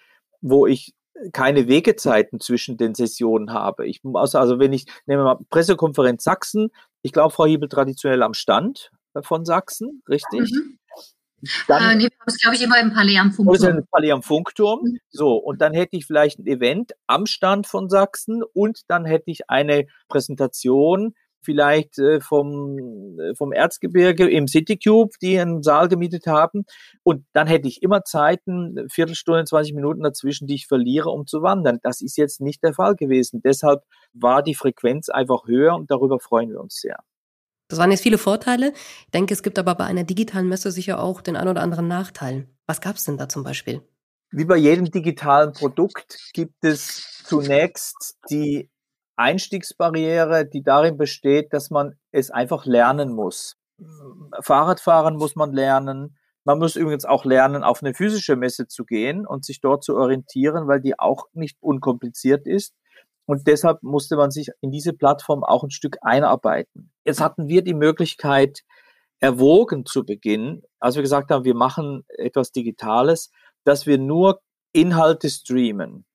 wo 0.42 0.68
ich 0.68 0.94
keine 1.34 1.68
Wegezeiten 1.68 2.40
zwischen 2.40 2.78
den 2.78 2.96
Sessionen 2.96 3.52
habe. 3.52 3.88
Ich 3.88 4.04
muss 4.04 4.36
also, 4.36 4.60
wenn 4.60 4.74
ich 4.74 4.86
nehme 5.06 5.24
mal 5.24 5.38
Pressekonferenz 5.50 6.24
Sachsen, 6.24 6.70
ich 7.02 7.12
glaube, 7.14 7.34
Frau 7.34 7.46
Hiebel 7.46 7.70
traditionell 7.70 8.24
am 8.24 8.34
Stand 8.34 8.92
von 9.22 9.46
Sachsen, 9.46 10.02
richtig? 10.08 10.52
Mhm. 10.52 10.80
Dann, 11.68 11.92
äh, 11.92 11.96
nee, 11.96 12.08
das 12.26 12.38
glaube 12.38 12.56
ich 12.56 12.64
immer 12.64 12.80
im 12.80 12.94
Palais 12.94 13.18
am 13.18 13.32
Funkturm. 13.32 13.78
Im 13.78 13.88
Palais 13.92 14.12
am 14.12 14.24
Funkturm. 14.24 14.80
Mhm. 14.84 15.00
So, 15.10 15.36
und 15.36 15.62
dann 15.62 15.74
hätte 15.74 15.96
ich 15.96 16.06
vielleicht 16.06 16.40
ein 16.40 16.48
Event 16.48 16.94
am 17.08 17.26
Stand 17.26 17.68
von 17.68 17.90
Sachsen 17.90 18.44
und 18.54 18.82
dann 18.88 19.06
hätte 19.06 19.32
ich 19.32 19.50
eine 19.50 19.86
Präsentation 20.08 21.14
vielleicht 21.42 21.98
äh, 22.00 22.20
vom, 22.20 23.18
äh, 23.20 23.36
vom 23.36 23.52
Erzgebirge 23.52 24.30
im 24.30 24.48
Citycube, 24.48 25.12
die 25.22 25.40
einen 25.40 25.64
Saal 25.64 25.88
gemietet 25.88 26.28
haben. 26.28 26.66
Und 27.04 27.26
dann 27.34 27.48
hätte 27.48 27.68
ich 27.68 27.82
immer 27.82 28.04
Zeiten, 28.04 28.88
Viertelstunde, 28.90 29.46
20 29.46 29.74
Minuten 29.74 30.04
dazwischen, 30.04 30.48
die 30.48 30.56
ich 30.56 30.68
verliere, 30.68 31.10
um 31.10 31.26
zu 31.28 31.42
wandern. 31.42 31.80
Das 31.82 32.02
ist 32.02 32.18
jetzt 32.18 32.42
nicht 32.42 32.64
der 32.64 32.74
Fall 32.74 32.96
gewesen. 32.96 33.42
Deshalb 33.44 33.84
war 34.14 34.44
die 34.44 34.56
Frequenz 34.56 35.10
einfach 35.10 35.48
höher 35.48 35.76
und 35.76 35.90
darüber 35.92 36.20
freuen 36.20 36.52
wir 36.52 36.60
uns 36.60 36.76
sehr. 36.76 37.00
Das 37.70 37.78
waren 37.78 37.92
jetzt 37.92 38.02
viele 38.02 38.18
Vorteile. 38.18 38.74
Ich 39.06 39.12
denke, 39.14 39.34
es 39.34 39.44
gibt 39.44 39.60
aber 39.60 39.76
bei 39.76 39.86
einer 39.86 40.04
digitalen 40.04 40.50
Messe 40.50 40.72
sicher 40.72 41.02
auch 41.02 41.22
den 41.22 41.38
ein 41.38 41.48
oder 41.48 41.62
anderen 41.62 41.88
Nachteil. 41.88 42.48
Was 42.66 42.82
gab 42.82 42.96
es 42.96 43.06
denn 43.06 43.18
da 43.18 43.30
zum 43.30 43.44
Beispiel? 43.44 43.82
Wie 44.32 44.46
bei 44.46 44.58
jedem 44.58 44.92
digitalen 44.92 45.54
Produkt 45.54 46.32
gibt 46.34 46.64
es 46.64 47.24
zunächst 47.26 48.18
die 48.30 48.70
Einstiegsbarriere, 49.16 50.46
die 50.46 50.64
darin 50.64 50.98
besteht, 50.98 51.54
dass 51.54 51.70
man 51.70 51.96
es 52.12 52.32
einfach 52.32 52.66
lernen 52.66 53.14
muss. 53.14 53.56
Fahrradfahren 54.42 55.16
muss 55.16 55.36
man 55.36 55.54
lernen. 55.54 56.18
Man 56.46 56.58
muss 56.58 56.76
übrigens 56.76 57.06
auch 57.06 57.26
lernen, 57.26 57.64
auf 57.64 57.84
eine 57.84 57.94
physische 57.94 58.36
Messe 58.36 58.68
zu 58.68 58.86
gehen 58.86 59.28
und 59.28 59.46
sich 59.46 59.62
dort 59.62 59.84
zu 59.84 59.96
orientieren, 59.96 60.68
weil 60.68 60.82
die 60.82 60.98
auch 60.98 61.26
nicht 61.34 61.58
unkompliziert 61.62 62.48
ist. 62.48 62.74
Und 63.30 63.46
deshalb 63.46 63.84
musste 63.84 64.16
man 64.16 64.32
sich 64.32 64.50
in 64.60 64.72
diese 64.72 64.92
Plattform 64.92 65.44
auch 65.44 65.64
ein 65.64 65.70
Stück 65.70 65.98
einarbeiten. 66.02 66.92
Jetzt 67.06 67.22
hatten 67.22 67.48
wir 67.48 67.62
die 67.62 67.76
Möglichkeit, 67.76 68.64
erwogen 69.20 69.86
zu 69.86 70.04
Beginn, 70.04 70.64
als 70.80 70.96
wir 70.96 71.04
gesagt 71.04 71.30
haben, 71.30 71.44
wir 71.44 71.54
machen 71.54 72.06
etwas 72.08 72.52
Digitales, 72.52 73.30
dass 73.66 73.86
wir 73.86 74.00
nur 74.00 74.42
Inhalte 74.74 75.30
streamen. 75.30 76.06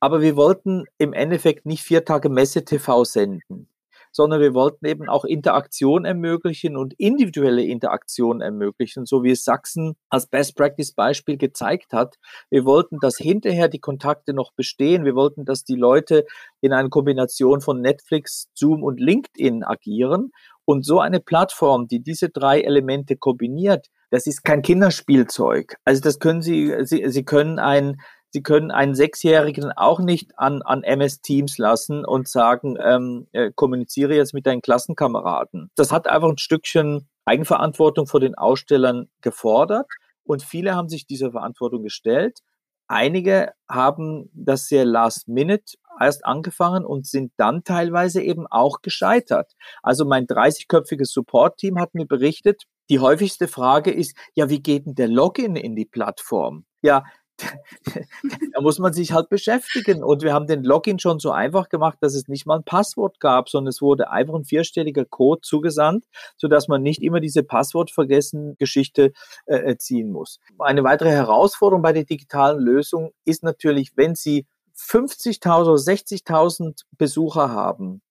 Aber 0.00 0.22
wir 0.22 0.36
wollten 0.36 0.86
im 0.96 1.12
Endeffekt 1.12 1.66
nicht 1.66 1.82
vier 1.82 2.06
Tage 2.06 2.30
Messe 2.30 2.64
TV 2.64 3.04
senden 3.04 3.68
sondern 4.14 4.40
wir 4.40 4.54
wollten 4.54 4.86
eben 4.86 5.08
auch 5.08 5.24
Interaktion 5.24 6.04
ermöglichen 6.04 6.76
und 6.76 6.94
individuelle 6.94 7.64
Interaktion 7.64 8.40
ermöglichen, 8.40 9.06
so 9.06 9.24
wie 9.24 9.32
es 9.32 9.42
Sachsen 9.42 9.96
als 10.08 10.28
Best 10.28 10.56
Practice 10.56 10.92
Beispiel 10.92 11.36
gezeigt 11.36 11.92
hat. 11.92 12.14
Wir 12.48 12.64
wollten, 12.64 12.98
dass 13.00 13.16
hinterher 13.16 13.68
die 13.68 13.80
Kontakte 13.80 14.32
noch 14.32 14.52
bestehen. 14.52 15.04
Wir 15.04 15.16
wollten, 15.16 15.44
dass 15.44 15.64
die 15.64 15.74
Leute 15.74 16.24
in 16.60 16.72
einer 16.72 16.90
Kombination 16.90 17.60
von 17.60 17.80
Netflix, 17.80 18.48
Zoom 18.54 18.84
und 18.84 19.00
LinkedIn 19.00 19.64
agieren. 19.64 20.30
Und 20.64 20.86
so 20.86 21.00
eine 21.00 21.20
Plattform, 21.20 21.88
die 21.88 22.00
diese 22.00 22.30
drei 22.30 22.60
Elemente 22.60 23.16
kombiniert, 23.16 23.88
das 24.10 24.26
ist 24.28 24.44
kein 24.44 24.62
Kinderspielzeug. 24.62 25.74
Also 25.84 26.00
das 26.00 26.20
können 26.20 26.40
Sie, 26.40 26.72
Sie, 26.84 27.02
Sie 27.08 27.24
können 27.24 27.58
ein 27.58 27.96
Sie 28.34 28.42
können 28.42 28.72
einen 28.72 28.96
Sechsjährigen 28.96 29.70
auch 29.70 30.00
nicht 30.00 30.36
an, 30.40 30.60
an 30.62 30.82
MS 30.82 31.20
Teams 31.20 31.56
lassen 31.56 32.04
und 32.04 32.26
sagen, 32.28 32.76
ähm, 32.82 33.28
äh, 33.30 33.52
kommuniziere 33.54 34.16
jetzt 34.16 34.34
mit 34.34 34.44
deinen 34.44 34.60
Klassenkameraden. 34.60 35.70
Das 35.76 35.92
hat 35.92 36.08
einfach 36.08 36.30
ein 36.30 36.38
Stückchen 36.38 37.08
Eigenverantwortung 37.26 38.08
vor 38.08 38.18
den 38.18 38.34
Ausstellern 38.34 39.08
gefordert 39.20 39.86
und 40.24 40.42
viele 40.42 40.74
haben 40.74 40.88
sich 40.88 41.06
dieser 41.06 41.30
Verantwortung 41.30 41.84
gestellt. 41.84 42.40
Einige 42.88 43.52
haben 43.70 44.30
das 44.34 44.66
sehr 44.66 44.84
last 44.84 45.28
minute 45.28 45.76
erst 46.00 46.24
angefangen 46.24 46.84
und 46.84 47.06
sind 47.06 47.30
dann 47.36 47.62
teilweise 47.62 48.20
eben 48.20 48.48
auch 48.48 48.82
gescheitert. 48.82 49.52
Also 49.80 50.04
mein 50.04 50.26
30-köpfiges 50.26 51.12
Support-Team 51.12 51.78
hat 51.78 51.94
mir 51.94 52.06
berichtet, 52.06 52.64
die 52.90 52.98
häufigste 52.98 53.46
Frage 53.46 53.92
ist, 53.92 54.16
ja, 54.34 54.50
wie 54.50 54.60
geht 54.60 54.86
denn 54.86 54.96
der 54.96 55.06
Login 55.06 55.54
in 55.54 55.76
die 55.76 55.86
Plattform? 55.86 56.64
Ja, 56.82 57.04
da 58.52 58.60
muss 58.60 58.78
man 58.78 58.92
sich 58.92 59.12
halt 59.12 59.28
beschäftigen. 59.28 60.02
Und 60.02 60.22
wir 60.22 60.32
haben 60.32 60.46
den 60.46 60.62
Login 60.62 60.98
schon 60.98 61.18
so 61.18 61.30
einfach 61.30 61.68
gemacht, 61.68 61.98
dass 62.00 62.14
es 62.14 62.28
nicht 62.28 62.46
mal 62.46 62.58
ein 62.58 62.64
Passwort 62.64 63.20
gab, 63.20 63.48
sondern 63.48 63.70
es 63.70 63.82
wurde 63.82 64.10
einfach 64.10 64.34
ein 64.34 64.44
vierstelliger 64.44 65.04
Code 65.04 65.40
zugesandt, 65.42 66.06
sodass 66.36 66.68
man 66.68 66.82
nicht 66.82 67.02
immer 67.02 67.20
diese 67.20 67.42
Passwortvergessen 67.42 68.56
Geschichte 68.56 69.12
äh, 69.46 69.76
ziehen 69.76 70.10
muss. 70.10 70.38
Eine 70.58 70.84
weitere 70.84 71.10
Herausforderung 71.10 71.82
bei 71.82 71.92
der 71.92 72.04
digitalen 72.04 72.58
Lösung 72.58 73.10
ist 73.24 73.42
natürlich, 73.42 73.96
wenn 73.96 74.14
Sie 74.14 74.46
50.000 74.76 75.62
oder 75.62 75.74
60.000 75.74 76.82
Besucher 76.92 77.50
haben, 77.50 78.02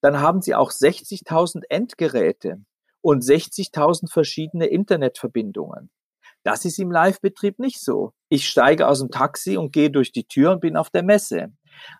dann 0.00 0.20
haben 0.20 0.42
Sie 0.42 0.54
auch 0.54 0.70
60.000 0.70 1.62
Endgeräte 1.68 2.58
und 3.00 3.22
60.000 3.22 4.10
verschiedene 4.10 4.66
Internetverbindungen. 4.66 5.90
Das 6.44 6.64
ist 6.64 6.78
im 6.78 6.90
Live-Betrieb 6.90 7.58
nicht 7.58 7.80
so. 7.80 8.12
Ich 8.28 8.48
steige 8.48 8.88
aus 8.88 9.00
dem 9.00 9.10
Taxi 9.10 9.56
und 9.56 9.72
gehe 9.72 9.90
durch 9.90 10.12
die 10.12 10.24
Tür 10.24 10.52
und 10.52 10.60
bin 10.60 10.76
auf 10.76 10.90
der 10.90 11.02
Messe. 11.02 11.52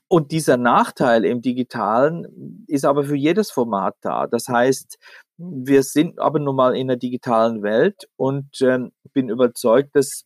Und 0.09 0.33
dieser 0.33 0.57
Nachteil 0.57 1.25
im 1.25 1.41
digitalen 1.41 2.65
ist 2.67 2.85
aber 2.85 3.05
für 3.05 3.17
jedes 3.17 3.51
Format 3.51 3.97
da. 4.01 4.27
Das 4.27 4.49
heißt, 4.49 4.99
wir 5.39 5.83
sind 5.83 6.19
aber 6.19 6.39
nun 6.39 6.57
mal 6.57 6.77
in 6.77 6.89
der 6.89 6.97
digitalen 6.97 7.63
Welt 7.63 8.09
und 8.17 8.61
äh, 8.61 8.79
bin 9.13 9.29
überzeugt, 9.29 9.95
dass 9.95 10.25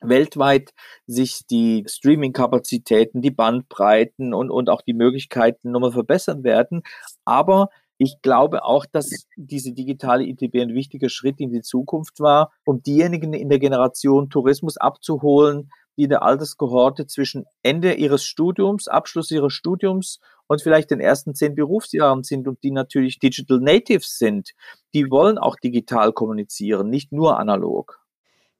weltweit 0.00 0.70
sich 1.06 1.46
die 1.50 1.84
Streaming-Kapazitäten, 1.86 3.20
die 3.20 3.30
Bandbreiten 3.30 4.32
und, 4.32 4.50
und 4.50 4.70
auch 4.70 4.82
die 4.82 4.94
Möglichkeiten 4.94 5.70
nochmal 5.70 5.92
verbessern 5.92 6.42
werden. 6.42 6.82
Aber 7.24 7.68
ich 8.02 8.22
glaube 8.22 8.64
auch, 8.64 8.86
dass 8.86 9.26
diese 9.36 9.74
digitale 9.74 10.24
ITB 10.24 10.54
ein 10.56 10.74
wichtiger 10.74 11.10
Schritt 11.10 11.38
in 11.38 11.52
die 11.52 11.60
Zukunft 11.60 12.18
war, 12.18 12.50
um 12.64 12.82
diejenigen 12.82 13.34
in 13.34 13.50
der 13.50 13.58
Generation 13.58 14.30
Tourismus 14.30 14.78
abzuholen, 14.78 15.70
die 15.98 16.04
in 16.04 16.08
der 16.08 16.22
Alterskohorte 16.22 17.06
zwischen 17.06 17.44
Ende 17.62 17.92
ihres 17.92 18.24
Studiums, 18.24 18.88
Abschluss 18.88 19.30
ihres 19.30 19.52
Studiums 19.52 20.18
und 20.46 20.62
vielleicht 20.62 20.90
den 20.90 21.00
ersten 21.00 21.34
zehn 21.34 21.54
Berufsjahren 21.54 22.22
sind 22.22 22.48
und 22.48 22.62
die 22.62 22.70
natürlich 22.70 23.18
Digital 23.18 23.60
Natives 23.60 24.16
sind. 24.16 24.52
Die 24.94 25.10
wollen 25.10 25.36
auch 25.36 25.56
digital 25.56 26.14
kommunizieren, 26.14 26.88
nicht 26.88 27.12
nur 27.12 27.38
analog. 27.38 28.00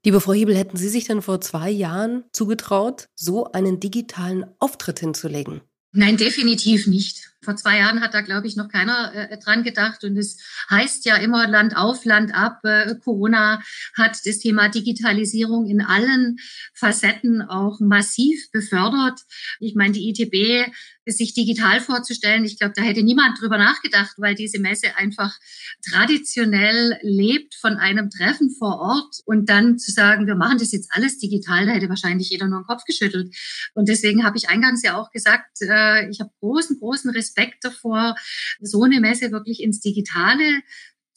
Liebe 0.05 0.21
Frau 0.21 0.35
Hebel, 0.35 0.55
hätten 0.55 0.77
Sie 0.77 0.91
sich 0.91 1.07
denn 1.07 1.23
vor 1.23 1.41
zwei 1.41 1.71
Jahren 1.71 2.25
zugetraut, 2.33 3.09
so 3.15 3.47
einen 3.47 3.81
digitalen 3.81 4.45
Auftritt 4.59 5.01
hinzulegen? 5.01 5.63
Nein, 5.93 6.19
definitiv 6.19 6.87
nicht. 6.87 7.30
Vor 7.43 7.57
zwei 7.57 7.79
Jahren 7.79 8.01
hat 8.03 8.13
da, 8.13 8.21
glaube 8.21 8.47
ich, 8.47 8.57
noch 8.57 8.69
keiner 8.69 9.15
äh, 9.15 9.39
dran 9.39 9.63
gedacht. 9.63 10.05
Und 10.05 10.17
es 10.17 10.39
heißt 10.69 11.07
ja 11.07 11.17
immer 11.17 11.49
Land 11.49 11.77
auf, 11.77 12.05
Land 12.05 12.35
ab. 12.35 12.61
Äh, 12.65 12.97
Corona 13.03 13.63
hat 13.97 14.19
das 14.25 14.39
Thema 14.39 14.69
Digitalisierung 14.69 15.67
in 15.67 15.81
allen 15.81 16.37
Facetten 16.75 17.41
auch 17.43 17.81
massiv 17.81 18.51
befördert. 18.53 19.21
Ich 19.59 19.75
meine, 19.75 19.93
die 19.93 20.11
ITB 20.11 20.71
sich 21.07 21.35
digital 21.35 21.81
vorzustellen, 21.81 22.45
ich 22.45 22.59
glaube, 22.59 22.75
da 22.77 22.83
hätte 22.83 23.03
niemand 23.03 23.41
drüber 23.41 23.59
nachgedacht, 23.59 24.15
weil 24.19 24.35
diese 24.35 24.61
Messe 24.61 24.97
einfach 24.97 25.37
traditionell 25.91 26.99
lebt 27.03 27.55
von 27.55 27.77
einem 27.79 28.11
Treffen 28.11 28.51
vor 28.51 28.79
Ort 28.79 29.17
und 29.25 29.49
dann 29.49 29.79
zu 29.79 29.91
sagen, 29.91 30.27
wir 30.27 30.37
machen 30.37 30.59
das 30.59 30.73
jetzt 30.73 30.91
alles 30.93 31.19
digital, 31.19 31.67
da 31.67 31.73
hätte 31.73 31.89
wahrscheinlich 31.89 32.31
jeder 32.31 32.47
nur 32.47 32.61
den 32.61 32.67
Kopf 32.67 32.85
geschüttelt. 32.85 33.35
Und 33.75 33.89
deswegen 33.89 34.25
habe 34.25 34.37
ich 34.37 34.49
eingangs 34.49 34.83
ja 34.83 35.01
auch 35.01 35.11
gesagt, 35.11 35.63
äh, 35.63 36.09
ich 36.11 36.21
habe 36.21 36.31
großen, 36.41 36.79
großen 36.79 37.11
Respekt 37.11 37.30
davor, 37.63 38.15
so 38.61 38.83
eine 38.85 39.01
Messe 39.01 39.33
wirklich 39.33 39.63
ins 39.63 39.81
Digitale 39.81 40.63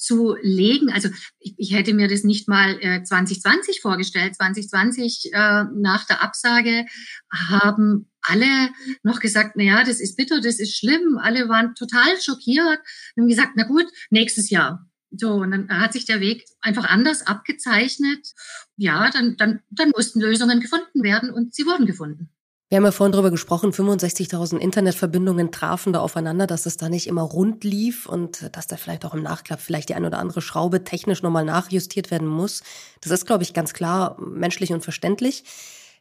zu 0.04 0.36
legen. 0.42 0.92
Also 0.92 1.10
ich, 1.40 1.56
ich 1.58 1.74
hätte 1.74 1.94
mir 1.94 2.08
das 2.08 2.24
nicht 2.24 2.48
mal 2.48 2.78
äh, 2.82 3.04
2020 3.04 3.82
vorgestellt. 3.82 4.36
2020 4.36 5.32
äh, 5.32 5.64
nach 5.74 6.06
der 6.06 6.22
Absage 6.22 6.86
haben 7.32 8.10
alle 8.22 8.70
noch 9.04 9.20
gesagt, 9.20 9.54
na 9.56 9.64
ja, 9.64 9.84
das 9.84 10.00
ist 10.02 10.18
bitter, 10.18 10.42
das 10.42 10.60
ist 10.60 10.78
schlimm. 10.78 11.18
Alle 11.22 11.48
waren 11.48 11.76
total 11.76 12.20
schockiert 12.22 12.80
und 13.16 13.24
haben 13.24 13.30
gesagt, 13.30 13.54
na 13.56 13.64
gut, 13.64 13.86
nächstes 14.10 14.50
Jahr. 14.50 14.90
So, 15.16 15.36
und 15.36 15.52
dann 15.52 15.70
hat 15.70 15.94
sich 15.94 16.06
der 16.06 16.20
Weg 16.20 16.46
einfach 16.60 16.86
anders 16.86 17.26
abgezeichnet. 17.26 18.34
Ja, 18.78 19.10
dann, 19.12 19.38
dann, 19.38 19.62
dann 19.70 19.92
mussten 19.96 20.20
Lösungen 20.20 20.60
gefunden 20.60 21.04
werden 21.04 21.30
und 21.30 21.54
sie 21.54 21.66
wurden 21.66 21.86
gefunden. 21.86 22.30
Wir 22.74 22.78
haben 22.78 22.86
ja 22.86 22.92
vorhin 22.92 23.12
darüber 23.12 23.30
gesprochen, 23.30 23.72
65.000 23.72 24.58
Internetverbindungen 24.58 25.52
trafen 25.52 25.94
da 25.94 26.00
aufeinander, 26.00 26.48
dass 26.48 26.66
es 26.66 26.76
da 26.76 26.90
nicht 26.90 27.06
immer 27.06 27.22
rund 27.22 27.64
lief 27.64 28.08
und 28.08 28.50
dass 28.52 28.66
da 28.66 28.78
vielleicht 28.78 29.06
auch 29.06 29.14
im 29.14 29.22
Nachklapp 29.22 29.62
vielleicht 29.62 29.90
die 29.90 29.94
ein 29.94 30.06
oder 30.06 30.18
andere 30.18 30.42
Schraube 30.42 30.84
technisch 30.84 31.22
nochmal 31.22 31.46
nachjustiert 31.46 32.10
werden 32.10 32.28
muss. 32.28 32.64
Das 33.02 33.12
ist, 33.12 33.28
glaube 33.28 33.44
ich, 33.44 33.54
ganz 33.54 33.76
klar 33.76 34.20
menschlich 34.20 34.74
und 34.74 34.84
verständlich. 34.84 35.44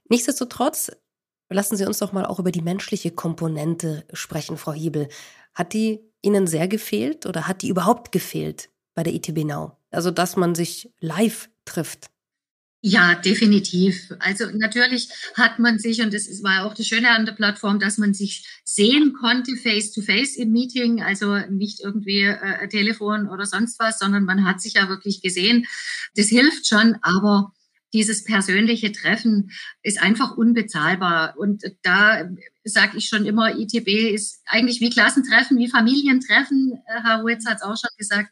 Nichtsdestotrotz, 0.09 0.91
lassen 1.51 1.77
Sie 1.77 1.85
uns 1.85 1.99
doch 1.99 2.13
mal 2.13 2.25
auch 2.25 2.39
über 2.39 2.53
die 2.53 2.63
menschliche 2.63 3.11
Komponente 3.11 4.07
sprechen, 4.15 4.57
Frau 4.57 4.73
Hiebel. 4.73 5.09
Hat 5.53 5.75
die 5.75 6.01
Ihnen 6.23 6.47
sehr 6.47 6.69
gefehlt 6.69 7.27
oder 7.27 7.49
hat 7.49 7.61
die 7.61 7.69
überhaupt 7.69 8.13
gefehlt 8.13 8.71
bei 8.95 9.03
der 9.03 9.13
ITB 9.13 9.45
Now? 9.45 9.77
Also, 9.91 10.11
dass 10.11 10.37
man 10.37 10.55
sich 10.55 10.91
live 11.01 11.51
trifft. 11.67 12.12
Ja, 12.85 13.15
definitiv. 13.15 14.13
Also 14.19 14.47
natürlich 14.53 15.09
hat 15.37 15.61
man 15.61 15.79
sich, 15.79 16.03
und 16.03 16.13
das 16.13 16.27
war 16.43 16.65
auch 16.67 16.75
das 16.75 16.87
Schöne 16.89 17.11
an 17.11 17.25
der 17.27 17.33
Plattform, 17.33 17.79
dass 17.79 17.97
man 17.97 18.13
sich 18.13 18.45
sehen 18.65 19.13
konnte, 19.13 19.55
face-to-face 19.57 20.35
im 20.37 20.51
Meeting, 20.51 21.01
also 21.01 21.37
nicht 21.49 21.79
irgendwie 21.81 22.23
äh, 22.23 22.67
Telefon 22.69 23.29
oder 23.29 23.47
sonst 23.47 23.79
was, 23.79 24.01
sondern 24.01 24.25
man 24.25 24.45
hat 24.45 24.61
sich 24.61 24.75
ja 24.75 24.89
wirklich 24.89 25.23
gesehen. 25.23 25.65
Das 26.17 26.27
hilft 26.27 26.67
schon, 26.67 26.97
aber 27.03 27.53
dieses 27.93 28.25
persönliche 28.25 28.93
Treffen 28.93 29.51
ist 29.83 30.01
einfach 30.01 30.37
unbezahlbar. 30.37 31.35
Und 31.37 31.63
da 31.83 32.29
sage 32.65 32.97
ich 32.97 33.07
schon 33.09 33.27
immer, 33.27 33.59
ITB 33.59 34.15
ist 34.15 34.41
eigentlich 34.47 34.81
wie 34.81 34.91
Klassentreffen, 34.91 35.59
wie 35.59 35.69
Familientreffen. 35.69 36.73
Äh, 36.87 37.03
Herr 37.03 37.21
Ruiz 37.21 37.45
hat 37.47 37.57
es 37.57 37.63
auch 37.63 37.77
schon 37.77 37.91
gesagt, 37.99 38.31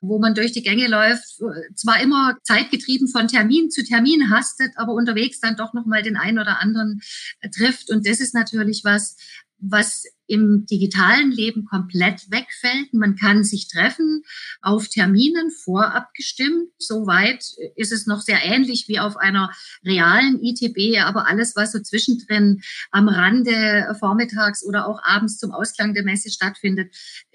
wo 0.00 0.18
man 0.18 0.34
durch 0.34 0.52
die 0.52 0.62
Gänge 0.62 0.86
läuft, 0.86 1.40
zwar 1.74 2.00
immer 2.02 2.36
zeitgetrieben 2.42 3.08
von 3.08 3.28
Termin 3.28 3.70
zu 3.70 3.82
Termin 3.82 4.30
hastet, 4.30 4.72
aber 4.76 4.92
unterwegs 4.92 5.40
dann 5.40 5.56
doch 5.56 5.72
nochmal 5.72 6.02
den 6.02 6.16
einen 6.16 6.38
oder 6.38 6.60
anderen 6.60 7.00
äh, 7.40 7.48
trifft. 7.48 7.90
Und 7.90 8.06
das 8.06 8.20
ist 8.20 8.34
natürlich 8.34 8.82
was, 8.84 9.16
was 9.60 10.04
im 10.26 10.64
digitalen 10.66 11.32
Leben 11.32 11.64
komplett 11.64 12.30
wegfällt. 12.30 12.94
Man 12.94 13.16
kann 13.16 13.42
sich 13.42 13.66
treffen 13.68 14.22
auf 14.62 14.88
Terminen 14.88 15.50
vorab 15.50 16.14
gestimmt. 16.14 16.70
Soweit 16.78 17.44
ist 17.74 17.92
es 17.92 18.06
noch 18.06 18.20
sehr 18.20 18.44
ähnlich 18.44 18.86
wie 18.86 19.00
auf 19.00 19.16
einer 19.16 19.50
realen 19.84 20.40
ITB, 20.40 21.00
aber 21.00 21.26
alles, 21.26 21.56
was 21.56 21.72
so 21.72 21.80
zwischendrin 21.80 22.62
am 22.92 23.08
Rande 23.08 23.94
vormittags 23.98 24.64
oder 24.64 24.86
auch 24.86 25.00
abends 25.02 25.38
zum 25.38 25.50
Ausklang 25.50 25.94
der 25.94 26.04
Messe 26.04 26.30
stattfindet, 26.30 26.94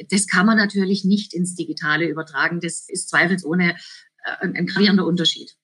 das 0.10 0.28
kann 0.28 0.46
man 0.46 0.58
natürlich 0.58 1.04
nicht 1.04 1.34
ins 1.34 1.54
Digitale 1.56 2.08
übertragen. 2.08 2.62
Das 2.62 2.88
ist 2.88 3.10
zweifelsohne 3.10 3.76
äh, 4.24 4.48
ein 4.48 4.66
gravierender 4.66 5.06
Unterschied. 5.06 5.56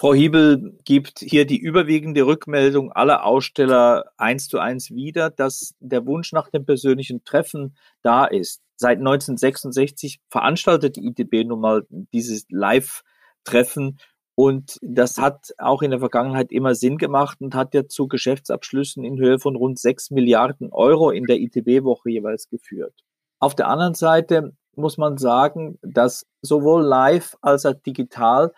Frau 0.00 0.14
Hiebel 0.14 0.78
gibt 0.84 1.18
hier 1.18 1.44
die 1.44 1.58
überwiegende 1.58 2.24
Rückmeldung 2.24 2.92
aller 2.92 3.24
Aussteller 3.24 4.04
eins 4.16 4.46
zu 4.46 4.60
eins 4.60 4.92
wieder, 4.92 5.28
dass 5.28 5.74
der 5.80 6.06
Wunsch 6.06 6.32
nach 6.32 6.50
dem 6.50 6.64
persönlichen 6.64 7.24
Treffen 7.24 7.76
da 8.02 8.24
ist. 8.24 8.62
Seit 8.76 8.98
1966 8.98 10.20
veranstaltet 10.30 10.94
die 10.94 11.06
ITB 11.08 11.48
nun 11.48 11.60
mal 11.60 11.86
dieses 12.12 12.46
Live-Treffen 12.48 13.98
und 14.36 14.78
das 14.82 15.18
hat 15.18 15.52
auch 15.58 15.82
in 15.82 15.90
der 15.90 15.98
Vergangenheit 15.98 16.52
immer 16.52 16.76
Sinn 16.76 16.96
gemacht 16.96 17.40
und 17.40 17.56
hat 17.56 17.74
ja 17.74 17.88
zu 17.88 18.06
Geschäftsabschlüssen 18.06 19.02
in 19.02 19.18
Höhe 19.18 19.40
von 19.40 19.56
rund 19.56 19.80
sechs 19.80 20.12
Milliarden 20.12 20.70
Euro 20.70 21.10
in 21.10 21.24
der 21.24 21.40
ITB-Woche 21.40 22.10
jeweils 22.10 22.48
geführt. 22.48 22.94
Auf 23.40 23.56
der 23.56 23.66
anderen 23.66 23.94
Seite 23.94 24.52
muss 24.76 24.96
man 24.96 25.18
sagen, 25.18 25.80
dass 25.82 26.24
sowohl 26.40 26.84
live 26.84 27.36
als 27.40 27.66
auch 27.66 27.74
digital 27.74 28.52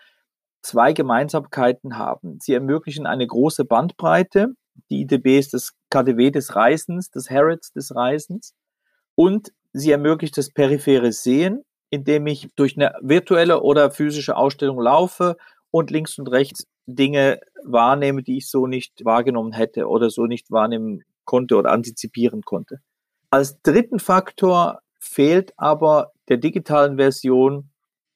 zwei 0.61 0.93
Gemeinsamkeiten 0.93 1.97
haben. 1.97 2.39
Sie 2.41 2.53
ermöglichen 2.53 3.05
eine 3.05 3.25
große 3.25 3.65
Bandbreite. 3.65 4.53
Die 4.89 5.01
IDB 5.01 5.37
ist 5.37 5.53
das 5.53 5.73
KDW 5.89 6.31
des 6.31 6.55
Reisens, 6.55 7.09
das 7.09 7.29
Harrods 7.29 7.71
des 7.73 7.95
Reisens. 7.95 8.53
Und 9.15 9.51
sie 9.73 9.91
ermöglicht 9.91 10.37
das 10.37 10.51
periphere 10.51 11.11
Sehen, 11.11 11.63
indem 11.89 12.27
ich 12.27 12.49
durch 12.55 12.77
eine 12.77 12.93
virtuelle 13.01 13.61
oder 13.61 13.91
physische 13.91 14.35
Ausstellung 14.35 14.79
laufe 14.79 15.37
und 15.71 15.91
links 15.91 16.17
und 16.17 16.27
rechts 16.27 16.65
Dinge 16.85 17.39
wahrnehme, 17.63 18.23
die 18.23 18.37
ich 18.37 18.49
so 18.49 18.67
nicht 18.67 19.05
wahrgenommen 19.05 19.53
hätte 19.53 19.87
oder 19.87 20.09
so 20.09 20.25
nicht 20.25 20.51
wahrnehmen 20.51 21.03
konnte 21.25 21.55
oder 21.55 21.71
antizipieren 21.71 22.41
konnte. 22.41 22.79
Als 23.29 23.61
dritten 23.61 23.99
Faktor 23.99 24.81
fehlt 24.99 25.53
aber 25.57 26.11
der 26.27 26.37
digitalen 26.37 26.97
Version 26.97 27.69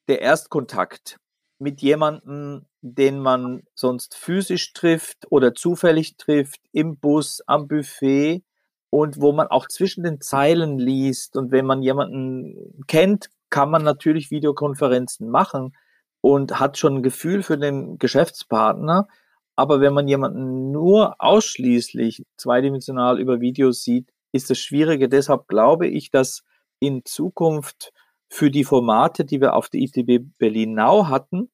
der 0.08 0.22
Erstkontakt 0.22 1.18
mit 1.60 1.82
jemandem, 1.82 2.66
den 2.82 3.20
man 3.20 3.64
sonst 3.74 4.16
physisch 4.16 4.74
trifft 4.74 5.28
oder 5.32 5.54
zufällig 5.54 6.18
trifft, 6.18 6.62
im 6.72 6.98
Bus, 6.98 7.42
am 7.48 7.68
Buffet 7.68 8.44
und 8.90 9.20
wo 9.20 9.32
man 9.32 9.48
auch 9.48 9.68
zwischen 9.68 10.04
den 10.04 10.22
Zeilen 10.22 10.78
liest. 10.80 11.36
Und 11.36 11.52
wenn 11.52 11.66
man 11.66 11.82
jemanden 11.82 12.84
kennt, 12.88 13.30
kann 13.50 13.70
man 13.70 13.84
natürlich 13.84 14.32
Videokonferenzen 14.32 15.30
machen 15.30 15.76
und 16.22 16.60
hat 16.60 16.78
schon 16.78 16.98
ein 16.98 17.04
Gefühl 17.04 17.44
für 17.44 17.58
den 17.58 17.98
Geschäftspartner. 17.98 19.08
Aber 19.56 19.80
wenn 19.80 19.94
man 19.94 20.08
jemanden 20.08 20.72
nur 20.72 21.16
ausschließlich 21.20 22.26
zweidimensional 22.38 23.20
über 23.20 23.40
Videos 23.40 23.84
sieht, 23.84 24.12
ist 24.32 24.50
das 24.50 24.60
schwierige. 24.60 25.08
Deshalb 25.08 25.48
glaube 25.48 25.88
ich, 25.88 26.12
dass 26.12 26.44
in 26.80 27.06
Zukunft 27.06 27.94
für 28.30 28.52
die 28.52 28.64
Formate, 28.64 29.26
die 29.26 29.42
wir 29.42 29.54
auf 29.54 29.70
der 29.70 29.82
ITB 29.82 30.26
Berlin 30.38 30.74
Now 30.74 31.08
hatten, 31.08 31.50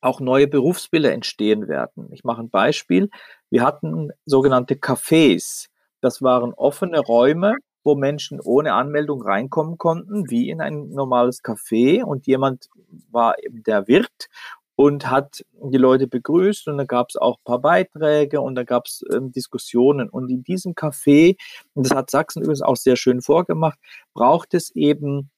auch 0.00 0.20
neue 0.20 0.46
Berufsbilder 0.46 1.12
entstehen 1.12 1.66
werden. 1.66 2.08
Ich 2.12 2.24
mache 2.24 2.42
ein 2.42 2.50
Beispiel. 2.50 3.10
Wir 3.50 3.62
hatten 3.62 4.10
sogenannte 4.26 4.74
Cafés. 4.74 5.68
Das 6.00 6.20
waren 6.20 6.52
offene 6.52 7.00
Räume, 7.00 7.56
wo 7.82 7.94
Menschen 7.94 8.40
ohne 8.40 8.74
Anmeldung 8.74 9.22
reinkommen 9.22 9.78
konnten, 9.78 10.30
wie 10.30 10.50
in 10.50 10.60
ein 10.60 10.90
normales 10.90 11.42
Café. 11.42 12.02
Und 12.02 12.26
jemand 12.26 12.68
war 13.10 13.42
eben 13.42 13.62
der 13.62 13.88
Wirt 13.88 14.28
und 14.76 15.08
hat 15.08 15.44
die 15.52 15.78
Leute 15.78 16.06
begrüßt 16.06 16.68
und 16.68 16.78
da 16.78 16.84
gab 16.84 17.10
es 17.10 17.16
auch 17.16 17.38
ein 17.38 17.44
paar 17.44 17.60
Beiträge 17.60 18.40
und 18.40 18.56
da 18.56 18.64
gab 18.64 18.86
es 18.86 19.04
ähm, 19.12 19.32
Diskussionen. 19.32 20.08
Und 20.08 20.30
in 20.30 20.42
diesem 20.42 20.74
Café, 20.74 21.36
und 21.74 21.88
das 21.88 21.96
hat 21.96 22.10
Sachsen 22.10 22.42
übrigens 22.42 22.62
auch 22.62 22.76
sehr 22.76 22.96
schön 22.96 23.22
vorgemacht, 23.22 23.78
braucht 24.14 24.52
es 24.54 24.70
eben 24.74 25.30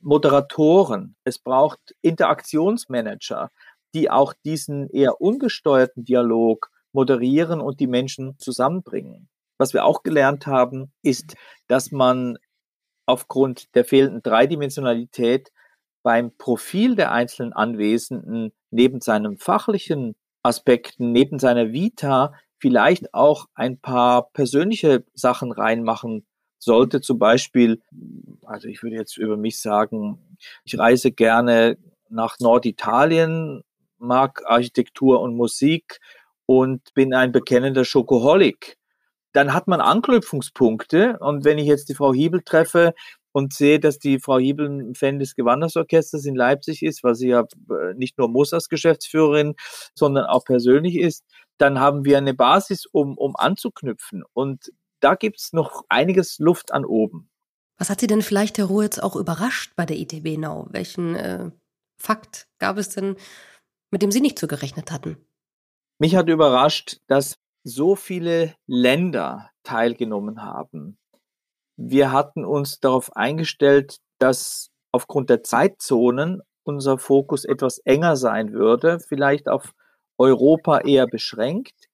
Moderatoren, 0.00 1.16
es 1.24 1.38
braucht 1.38 1.94
Interaktionsmanager, 2.02 3.50
die 3.94 4.10
auch 4.10 4.34
diesen 4.44 4.88
eher 4.90 5.20
ungesteuerten 5.20 6.04
Dialog 6.04 6.70
moderieren 6.92 7.60
und 7.60 7.80
die 7.80 7.86
Menschen 7.86 8.38
zusammenbringen. 8.38 9.28
Was 9.58 9.72
wir 9.72 9.84
auch 9.84 10.02
gelernt 10.02 10.46
haben, 10.46 10.92
ist, 11.02 11.36
dass 11.68 11.92
man 11.92 12.38
aufgrund 13.06 13.74
der 13.74 13.84
fehlenden 13.84 14.22
Dreidimensionalität 14.22 15.52
beim 16.02 16.36
Profil 16.36 16.96
der 16.96 17.12
einzelnen 17.12 17.52
Anwesenden 17.52 18.52
neben 18.70 19.00
seinem 19.00 19.38
fachlichen 19.38 20.16
Aspekten, 20.42 21.12
neben 21.12 21.38
seiner 21.38 21.72
Vita 21.72 22.34
vielleicht 22.58 23.14
auch 23.14 23.46
ein 23.54 23.78
paar 23.78 24.30
persönliche 24.32 25.04
Sachen 25.14 25.52
reinmachen 25.52 26.26
sollte 26.64 27.00
zum 27.00 27.18
Beispiel, 27.18 27.80
also 28.44 28.68
ich 28.68 28.82
würde 28.82 28.96
jetzt 28.96 29.16
über 29.16 29.36
mich 29.36 29.60
sagen, 29.60 30.18
ich 30.64 30.78
reise 30.78 31.12
gerne 31.12 31.76
nach 32.08 32.38
Norditalien, 32.40 33.62
mag 33.98 34.42
Architektur 34.46 35.20
und 35.20 35.36
Musik 35.36 36.00
und 36.46 36.94
bin 36.94 37.14
ein 37.14 37.32
bekennender 37.32 37.84
Schokoholik. 37.84 38.76
Dann 39.32 39.52
hat 39.52 39.66
man 39.66 39.80
Anknüpfungspunkte 39.80 41.18
und 41.20 41.44
wenn 41.44 41.58
ich 41.58 41.66
jetzt 41.66 41.88
die 41.88 41.94
Frau 41.94 42.12
Hiebel 42.12 42.42
treffe 42.42 42.94
und 43.32 43.52
sehe, 43.52 43.80
dass 43.80 43.98
die 43.98 44.20
Frau 44.20 44.38
Hiebel 44.38 44.68
ein 44.68 44.94
Fan 44.94 45.18
des 45.18 45.34
Gewandersorchesters 45.34 46.24
in 46.24 46.36
Leipzig 46.36 46.82
ist, 46.82 47.02
was 47.02 47.18
sie 47.18 47.28
ja 47.28 47.40
äh, 47.40 47.94
nicht 47.96 48.16
nur 48.16 48.28
muss 48.28 48.52
als 48.52 48.68
Geschäftsführerin, 48.68 49.54
sondern 49.94 50.26
auch 50.26 50.44
persönlich 50.44 50.96
ist, 50.96 51.24
dann 51.58 51.80
haben 51.80 52.04
wir 52.04 52.18
eine 52.18 52.34
Basis, 52.34 52.86
um, 52.86 53.18
um 53.18 53.34
anzuknüpfen. 53.34 54.22
Und 54.34 54.70
da 55.04 55.14
gibt 55.14 55.38
es 55.38 55.52
noch 55.52 55.84
einiges 55.90 56.38
Luft 56.38 56.72
an 56.72 56.84
oben. 56.84 57.28
Was 57.76 57.90
hat 57.90 58.00
Sie 58.00 58.06
denn 58.06 58.22
vielleicht, 58.22 58.56
Herr 58.56 58.66
Ruhe, 58.66 58.84
jetzt 58.84 59.02
auch 59.02 59.16
überrascht 59.16 59.74
bei 59.76 59.84
der 59.84 59.98
ITB 59.98 60.38
Now? 60.38 60.66
Welchen 60.70 61.14
äh, 61.14 61.50
Fakt 61.96 62.48
gab 62.58 62.78
es 62.78 62.90
denn, 62.90 63.16
mit 63.90 64.00
dem 64.00 64.10
Sie 64.10 64.20
nicht 64.20 64.38
so 64.38 64.46
gerechnet 64.46 64.90
hatten? 64.90 65.18
Mich 65.98 66.16
hat 66.16 66.28
überrascht, 66.28 67.00
dass 67.06 67.36
so 67.64 67.96
viele 67.96 68.54
Länder 68.66 69.50
teilgenommen 69.62 70.42
haben. 70.42 70.98
Wir 71.76 72.12
hatten 72.12 72.44
uns 72.44 72.80
darauf 72.80 73.14
eingestellt, 73.14 73.98
dass 74.18 74.70
aufgrund 74.92 75.28
der 75.28 75.42
Zeitzonen 75.42 76.42
unser 76.62 76.96
Fokus 76.98 77.44
etwas 77.44 77.78
enger 77.78 78.16
sein 78.16 78.52
würde, 78.52 79.00
vielleicht 79.00 79.48
auf 79.48 79.74
Europa 80.16 80.80
eher 80.80 81.06
beschränkt, 81.06 81.90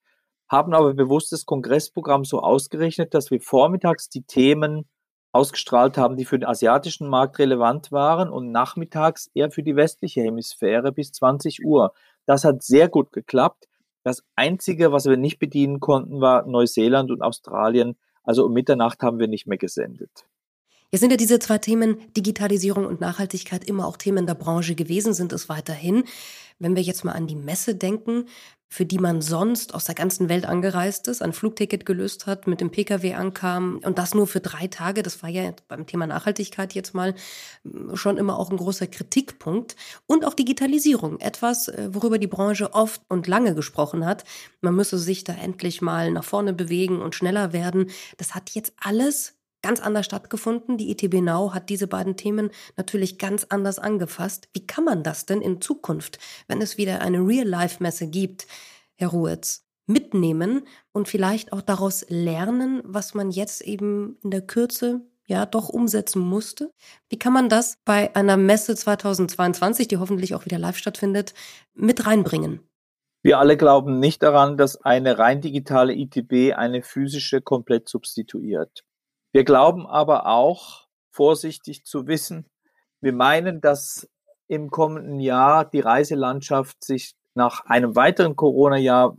haben 0.51 0.73
aber 0.73 0.93
bewusst 0.93 1.31
das 1.31 1.45
Kongressprogramm 1.45 2.25
so 2.25 2.41
ausgerechnet, 2.41 3.13
dass 3.13 3.31
wir 3.31 3.39
vormittags 3.39 4.09
die 4.09 4.23
Themen 4.23 4.85
ausgestrahlt 5.31 5.97
haben, 5.97 6.17
die 6.17 6.25
für 6.25 6.37
den 6.37 6.47
asiatischen 6.47 7.07
Markt 7.07 7.39
relevant 7.39 7.93
waren 7.93 8.29
und 8.29 8.51
nachmittags 8.51 9.31
eher 9.33 9.49
für 9.49 9.63
die 9.63 9.77
westliche 9.77 10.21
Hemisphäre 10.21 10.91
bis 10.91 11.13
20 11.13 11.63
Uhr. 11.63 11.93
Das 12.25 12.43
hat 12.43 12.63
sehr 12.63 12.89
gut 12.89 13.13
geklappt. 13.13 13.69
Das 14.03 14.23
Einzige, 14.35 14.91
was 14.91 15.05
wir 15.05 15.15
nicht 15.15 15.39
bedienen 15.39 15.79
konnten, 15.79 16.19
war 16.19 16.45
Neuseeland 16.45 17.11
und 17.11 17.21
Australien. 17.21 17.95
Also 18.23 18.45
um 18.45 18.51
Mitternacht 18.51 19.01
haben 19.03 19.19
wir 19.19 19.29
nicht 19.29 19.47
mehr 19.47 19.57
gesendet. 19.57 20.25
Jetzt 20.91 20.99
sind 20.99 21.11
ja 21.11 21.17
diese 21.17 21.39
zwei 21.39 21.57
Themen 21.59 21.97
Digitalisierung 22.17 22.85
und 22.85 22.99
Nachhaltigkeit 22.99 23.63
immer 23.63 23.87
auch 23.87 23.95
Themen 23.95 24.27
der 24.27 24.35
Branche 24.35 24.75
gewesen, 24.75 25.13
sind 25.13 25.31
es 25.31 25.47
weiterhin. 25.47 26.03
Wenn 26.61 26.75
wir 26.75 26.83
jetzt 26.83 27.03
mal 27.03 27.13
an 27.13 27.27
die 27.27 27.35
Messe 27.35 27.75
denken, 27.75 28.25
für 28.73 28.85
die 28.85 28.99
man 28.99 29.21
sonst 29.21 29.73
aus 29.73 29.83
der 29.83 29.95
ganzen 29.95 30.29
Welt 30.29 30.45
angereist 30.45 31.09
ist, 31.09 31.21
ein 31.21 31.33
Flugticket 31.33 31.85
gelöst 31.85 32.25
hat, 32.25 32.47
mit 32.47 32.61
dem 32.61 32.71
Pkw 32.71 33.15
ankam 33.15 33.81
und 33.83 33.97
das 33.97 34.13
nur 34.13 34.27
für 34.27 34.39
drei 34.39 34.67
Tage, 34.67 35.03
das 35.03 35.21
war 35.21 35.29
ja 35.29 35.51
beim 35.67 35.85
Thema 35.85 36.07
Nachhaltigkeit 36.07 36.73
jetzt 36.73 36.93
mal 36.93 37.13
hm, 37.63 37.97
schon 37.97 38.15
immer 38.17 38.39
auch 38.39 38.49
ein 38.49 38.55
großer 38.55 38.87
Kritikpunkt. 38.87 39.75
Und 40.07 40.23
auch 40.23 40.33
Digitalisierung, 40.33 41.19
etwas, 41.19 41.67
äh, 41.67 41.89
worüber 41.91 42.17
die 42.17 42.27
Branche 42.27 42.73
oft 42.73 43.01
und 43.09 43.27
lange 43.27 43.55
gesprochen 43.55 44.05
hat. 44.05 44.23
Man 44.61 44.75
müsse 44.75 44.97
sich 44.97 45.25
da 45.25 45.33
endlich 45.33 45.81
mal 45.81 46.09
nach 46.11 46.23
vorne 46.23 46.53
bewegen 46.53 47.01
und 47.01 47.13
schneller 47.13 47.51
werden. 47.51 47.89
Das 48.17 48.35
hat 48.35 48.51
jetzt 48.51 48.73
alles 48.77 49.40
ganz 49.61 49.79
anders 49.79 50.05
stattgefunden. 50.05 50.77
Die 50.77 50.91
ITB 50.91 51.21
Now 51.21 51.53
hat 51.53 51.69
diese 51.69 51.87
beiden 51.87 52.17
Themen 52.17 52.51
natürlich 52.77 53.17
ganz 53.17 53.45
anders 53.49 53.79
angefasst. 53.79 54.49
Wie 54.53 54.65
kann 54.65 54.83
man 54.83 55.03
das 55.03 55.25
denn 55.25 55.41
in 55.41 55.61
Zukunft, 55.61 56.19
wenn 56.47 56.61
es 56.61 56.77
wieder 56.77 57.01
eine 57.01 57.19
Real-Life-Messe 57.19 58.07
gibt, 58.07 58.47
Herr 58.95 59.09
Ruetz, 59.09 59.65
mitnehmen 59.87 60.67
und 60.91 61.07
vielleicht 61.07 61.53
auch 61.53 61.61
daraus 61.61 62.05
lernen, 62.09 62.81
was 62.85 63.13
man 63.13 63.31
jetzt 63.31 63.61
eben 63.61 64.17
in 64.23 64.31
der 64.31 64.41
Kürze 64.41 65.01
ja 65.27 65.45
doch 65.45 65.69
umsetzen 65.69 66.21
musste? 66.21 66.71
Wie 67.09 67.19
kann 67.19 67.33
man 67.33 67.49
das 67.49 67.77
bei 67.85 68.15
einer 68.15 68.37
Messe 68.37 68.75
2022, 68.75 69.87
die 69.87 69.97
hoffentlich 69.97 70.35
auch 70.35 70.45
wieder 70.45 70.59
live 70.59 70.77
stattfindet, 70.77 71.33
mit 71.73 72.05
reinbringen? 72.05 72.59
Wir 73.23 73.37
alle 73.37 73.55
glauben 73.55 73.99
nicht 73.99 74.23
daran, 74.23 74.57
dass 74.57 74.81
eine 74.81 75.19
rein 75.19 75.41
digitale 75.41 75.93
ITB 75.93 76.55
eine 76.55 76.81
physische 76.81 77.41
komplett 77.41 77.87
substituiert. 77.87 78.83
Wir 79.33 79.43
glauben 79.43 79.87
aber 79.87 80.25
auch, 80.27 80.87
vorsichtig 81.13 81.83
zu 81.83 82.07
wissen, 82.07 82.45
wir 83.01 83.13
meinen, 83.13 83.61
dass 83.61 84.07
im 84.47 84.69
kommenden 84.69 85.19
Jahr 85.19 85.65
die 85.65 85.79
Reiselandschaft 85.79 86.83
sich 86.83 87.15
nach 87.35 87.65
einem 87.65 87.95
weiteren 87.95 88.35
Corona-Jahr 88.35 89.17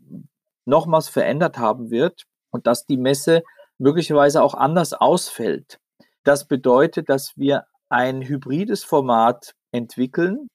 nochmals 0.67 1.09
verändert 1.09 1.59
haben 1.59 1.91
wird 1.91 2.25
und 2.51 2.67
dass 2.67 2.87
die 2.87 2.97
Messe 2.97 3.43
möglicherweise 3.79 4.43
auch 4.43 4.55
anders 4.55 4.93
ausfällt. 4.93 5.79
Das 6.25 6.47
bedeutet, 6.47 7.09
dass 7.09 7.33
wir 7.37 7.67
ein 7.89 8.23
hybrides 8.23 8.85
Format 8.85 9.55
entwickeln 9.73 10.49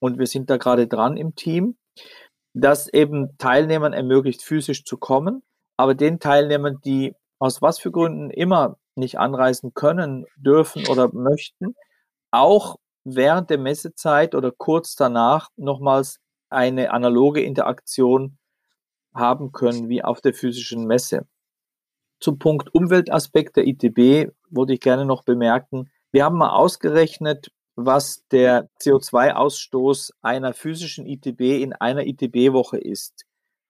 und 0.00 0.18
wir 0.18 0.26
sind 0.26 0.50
da 0.50 0.56
gerade 0.56 0.88
dran 0.88 1.16
im 1.16 1.34
Team, 1.34 1.76
das 2.54 2.88
eben 2.88 3.36
Teilnehmern 3.38 3.92
ermöglicht, 3.92 4.42
physisch 4.42 4.84
zu 4.84 4.96
kommen, 4.96 5.42
aber 5.76 5.94
den 5.94 6.18
Teilnehmern, 6.18 6.78
die 6.84 7.14
aus 7.38 7.62
was 7.62 7.78
für 7.78 7.90
Gründen 7.90 8.30
immer 8.30 8.76
nicht 8.96 9.18
anreisen 9.18 9.74
können, 9.74 10.26
dürfen 10.36 10.86
oder 10.88 11.12
möchten, 11.12 11.74
auch 12.30 12.76
während 13.04 13.50
der 13.50 13.58
Messezeit 13.58 14.34
oder 14.34 14.50
kurz 14.50 14.94
danach 14.94 15.50
nochmals 15.56 16.20
eine 16.48 16.92
analoge 16.92 17.42
Interaktion 17.42 18.38
haben 19.14 19.52
können 19.52 19.88
wie 19.88 20.02
auf 20.02 20.20
der 20.20 20.34
physischen 20.34 20.86
Messe. 20.86 21.26
Zum 22.20 22.38
Punkt 22.38 22.74
Umweltaspekt 22.74 23.56
der 23.56 23.66
ITB 23.66 24.32
würde 24.48 24.74
ich 24.74 24.80
gerne 24.80 25.04
noch 25.04 25.24
bemerken, 25.24 25.90
wir 26.12 26.24
haben 26.24 26.38
mal 26.38 26.50
ausgerechnet, 26.50 27.50
was 27.74 28.24
der 28.30 28.68
CO2-Ausstoß 28.80 30.12
einer 30.22 30.54
physischen 30.54 31.06
ITB 31.06 31.60
in 31.60 31.72
einer 31.72 32.06
ITB-Woche 32.06 32.78
ist. 32.78 33.24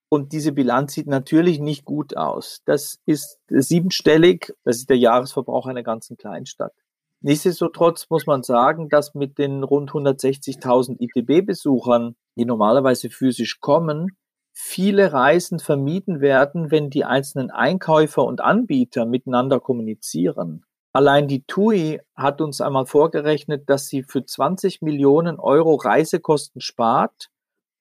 Und 0.09 0.33
diese 0.33 0.53
Bilanz 0.53 0.95
sieht 0.95 1.07
natürlich 1.07 1.59
nicht 1.59 1.85
gut 1.85 2.17
aus. 2.17 2.62
Das 2.67 3.01
ist 3.07 3.38
siebenstellig. 3.49 4.55
Das 4.64 4.77
ist 4.77 4.90
der 4.90 4.99
Jahresverbrauch 4.99 5.67
einer 5.67 5.83
ganzen 5.83 6.17
Kleinstadt. 6.17 6.73
Nichtsdestotrotz 7.21 8.11
muss 8.11 8.27
man 8.27 8.43
sagen, 8.43 8.90
dass 8.90 9.14
mit 9.14 9.38
den 9.38 9.62
rund 9.62 9.90
160.000 9.90 11.01
ITB-Besuchern, 11.01 12.17
die 12.37 12.45
normalerweise 12.45 13.09
physisch 13.09 13.61
kommen, 13.61 14.17
viele 14.53 15.12
Reisen 15.12 15.59
vermieden 15.59 16.21
werden, 16.21 16.71
wenn 16.71 16.90
die 16.90 17.05
einzelnen 17.05 17.51
Einkäufer 17.51 18.25
und 18.25 18.40
Anbieter 18.40 19.07
miteinander 19.07 19.59
kommunizieren. 19.59 20.64
Allein 20.93 21.27
die 21.27 21.43
TUI 21.45 22.01
hat 22.14 22.40
uns 22.40 22.61
einmal 22.61 22.87
vorgerechnet, 22.87 23.69
dass 23.69 23.88
sie 23.88 24.05
für 24.05 24.25
20 24.25 24.81
Millionen 24.81 25.40
Euro 25.40 25.75
Reisekosten 25.75 26.61
spart, 26.61 27.31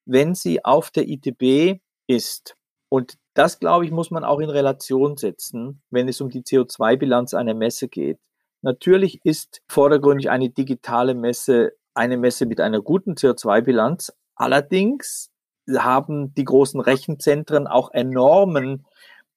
wenn 0.06 0.34
sie 0.34 0.66
auf 0.66 0.90
der 0.90 1.08
ITB 1.08 1.80
ist. 2.08 2.56
Und 2.90 3.16
das, 3.34 3.60
glaube 3.60 3.86
ich, 3.86 3.92
muss 3.92 4.12
man 4.12 4.24
auch 4.24 4.40
in 4.40 4.50
Relation 4.50 5.18
setzen, 5.18 5.82
wenn 5.90 6.08
es 6.08 6.22
um 6.22 6.30
die 6.30 6.44
CO2-Bilanz 6.44 7.34
einer 7.34 7.54
Messe 7.54 7.88
geht. 7.88 8.20
Natürlich 8.62 9.20
ist 9.24 9.62
vordergründig 9.68 10.30
eine 10.30 10.50
digitale 10.50 11.16
Messe 11.16 11.74
eine 11.94 12.18
Messe 12.18 12.46
mit 12.46 12.60
einer 12.60 12.82
guten 12.82 13.14
CO2-Bilanz. 13.14 14.14
Allerdings 14.36 15.30
haben 15.78 16.34
die 16.34 16.44
großen 16.44 16.80
Rechenzentren 16.80 17.68
auch 17.68 17.92
enormen 17.92 18.86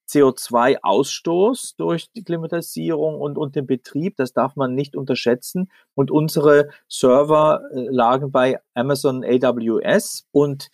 CO2-Ausstoß 0.08 1.74
durch 1.76 2.10
die 2.12 2.22
Klimatisierung 2.22 3.20
und, 3.20 3.38
und 3.38 3.56
den 3.56 3.66
Betrieb. 3.66 4.16
Das 4.16 4.32
darf 4.32 4.56
man 4.56 4.74
nicht 4.74 4.96
unterschätzen. 4.96 5.70
Und 5.94 6.10
unsere 6.10 6.68
Server 6.88 7.60
äh, 7.72 7.88
lagen 7.90 8.30
bei 8.30 8.60
Amazon 8.74 9.24
AWS 9.24 10.26
und 10.30 10.70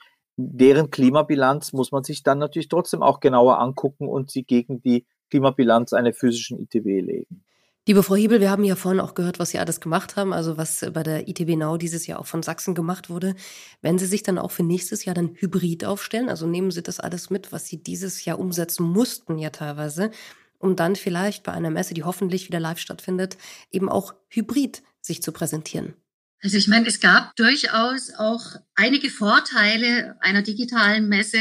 deren 0.51 0.91
Klimabilanz 0.91 1.73
muss 1.73 1.93
man 1.93 2.05
sich 2.05 2.23
dann 2.23 2.39
natürlich 2.39 2.69
trotzdem 2.69 3.03
auch 3.03 3.21
genauer 3.21 3.59
angucken 3.59 4.09
und 4.09 4.31
sie 4.31 4.45
gegen 4.45 4.83
die 4.83 5.07
Klimabilanz 5.31 5.93
einer 5.93 6.13
physischen 6.13 6.61
ITW 6.61 7.01
legen. 7.01 7.43
Liebe 7.89 8.05
Frau 8.05 8.15
Hebel, 8.15 8.41
wir 8.41 8.49
haben 8.49 8.63
ja 8.63 8.77
vorhin 8.77 9.01
auch 9.01 9.15
gehört, 9.15 9.41
was 9.41 9.51
Sie 9.51 9.59
alles 9.59 9.81
gemacht 9.81 10.15
haben, 10.15 10.33
also 10.33 10.57
was 10.57 10.89
bei 10.93 11.03
der 11.03 11.27
ITB 11.27 11.57
Now 11.57 11.77
dieses 11.77 12.07
Jahr 12.07 12.21
auch 12.21 12.27
von 12.27 12.45
Sachsen 12.45 12.77
gemacht 12.77 13.11
wurde. 13.11 13.35
Wenn 13.81 13.99
Sie 13.99 14.07
sich 14.07 14.23
dann 14.23 14.39
auch 14.39 14.53
für 14.53 14.63
nächstes 14.63 15.05
Jahr 15.05 15.17
dann 15.17 15.35
hybrid 15.35 15.85
aufstellen, 15.85 16.29
also 16.29 16.47
nehmen 16.47 16.71
Sie 16.71 16.83
das 16.83 17.01
alles 17.01 17.29
mit, 17.29 17.51
was 17.51 17.67
Sie 17.67 17.83
dieses 17.83 18.25
Jahr 18.25 18.39
umsetzen 18.39 18.85
mussten 18.85 19.37
ja 19.37 19.51
teilweise, 19.51 20.13
um 20.61 20.77
dann 20.77 20.95
vielleicht 20.95 21.43
bei 21.43 21.51
einer 21.51 21.71
Messe, 21.71 21.93
die 21.93 22.05
hoffentlich 22.05 22.47
wieder 22.47 22.61
live 22.61 22.79
stattfindet, 22.79 23.37
eben 23.73 23.89
auch 23.89 24.15
hybrid 24.29 24.85
sich 25.01 25.21
zu 25.21 25.33
präsentieren. 25.33 25.95
Also 26.45 26.57
ich 26.57 26.67
meine, 26.67 26.89
es 26.89 26.99
gab 26.99 27.37
durchaus 27.37 28.13
auch 28.19 28.43
einige 28.75 29.11
Vorteile 29.11 30.17
einer 30.21 30.43
digitalen 30.43 31.09
Messe. 31.09 31.39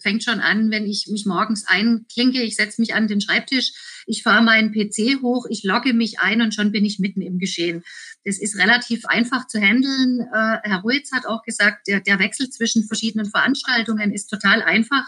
Fängt 0.00 0.24
schon 0.24 0.40
an, 0.40 0.70
wenn 0.70 0.86
ich 0.86 1.06
mich 1.08 1.26
morgens 1.26 1.66
einklinke, 1.66 2.42
ich 2.42 2.56
setze 2.56 2.80
mich 2.80 2.94
an 2.94 3.08
den 3.08 3.20
Schreibtisch, 3.20 3.72
ich 4.06 4.22
fahre 4.22 4.42
meinen 4.42 4.72
PC 4.72 5.20
hoch, 5.20 5.44
ich 5.50 5.64
logge 5.64 5.92
mich 5.92 6.20
ein 6.20 6.40
und 6.40 6.54
schon 6.54 6.72
bin 6.72 6.86
ich 6.86 6.98
mitten 6.98 7.20
im 7.20 7.38
Geschehen. 7.38 7.82
Das 8.24 8.38
ist 8.38 8.56
relativ 8.56 9.04
einfach 9.04 9.46
zu 9.48 9.60
handeln. 9.60 10.20
Äh, 10.20 10.58
Herr 10.62 10.80
Ruiz 10.82 11.12
hat 11.12 11.26
auch 11.26 11.42
gesagt, 11.42 11.86
der, 11.86 12.00
der 12.00 12.18
Wechsel 12.18 12.48
zwischen 12.48 12.84
verschiedenen 12.84 13.26
Veranstaltungen 13.26 14.12
ist 14.14 14.28
total 14.28 14.62
einfach. 14.62 15.04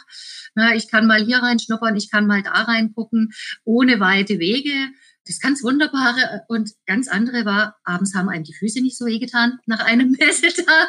Ich 0.74 0.88
kann 0.88 1.07
mal 1.07 1.24
hier 1.24 1.38
reinschnuppern, 1.38 1.94
ich 1.96 2.11
kann 2.11 2.26
mal 2.26 2.42
da 2.42 2.50
reingucken, 2.50 3.31
ohne 3.64 4.00
weite 4.00 4.40
Wege. 4.40 4.90
Das 5.31 5.38
ganz 5.38 5.62
Wunderbare 5.62 6.43
und 6.49 6.73
ganz 6.87 7.07
andere 7.07 7.45
war, 7.45 7.77
abends 7.85 8.16
haben 8.16 8.29
einem 8.29 8.43
die 8.43 8.53
Füße 8.53 8.81
nicht 8.81 8.99
so 8.99 9.07
wehgetan 9.07 9.61
nach 9.64 9.79
einem 9.79 10.11
Messetag. 10.19 10.88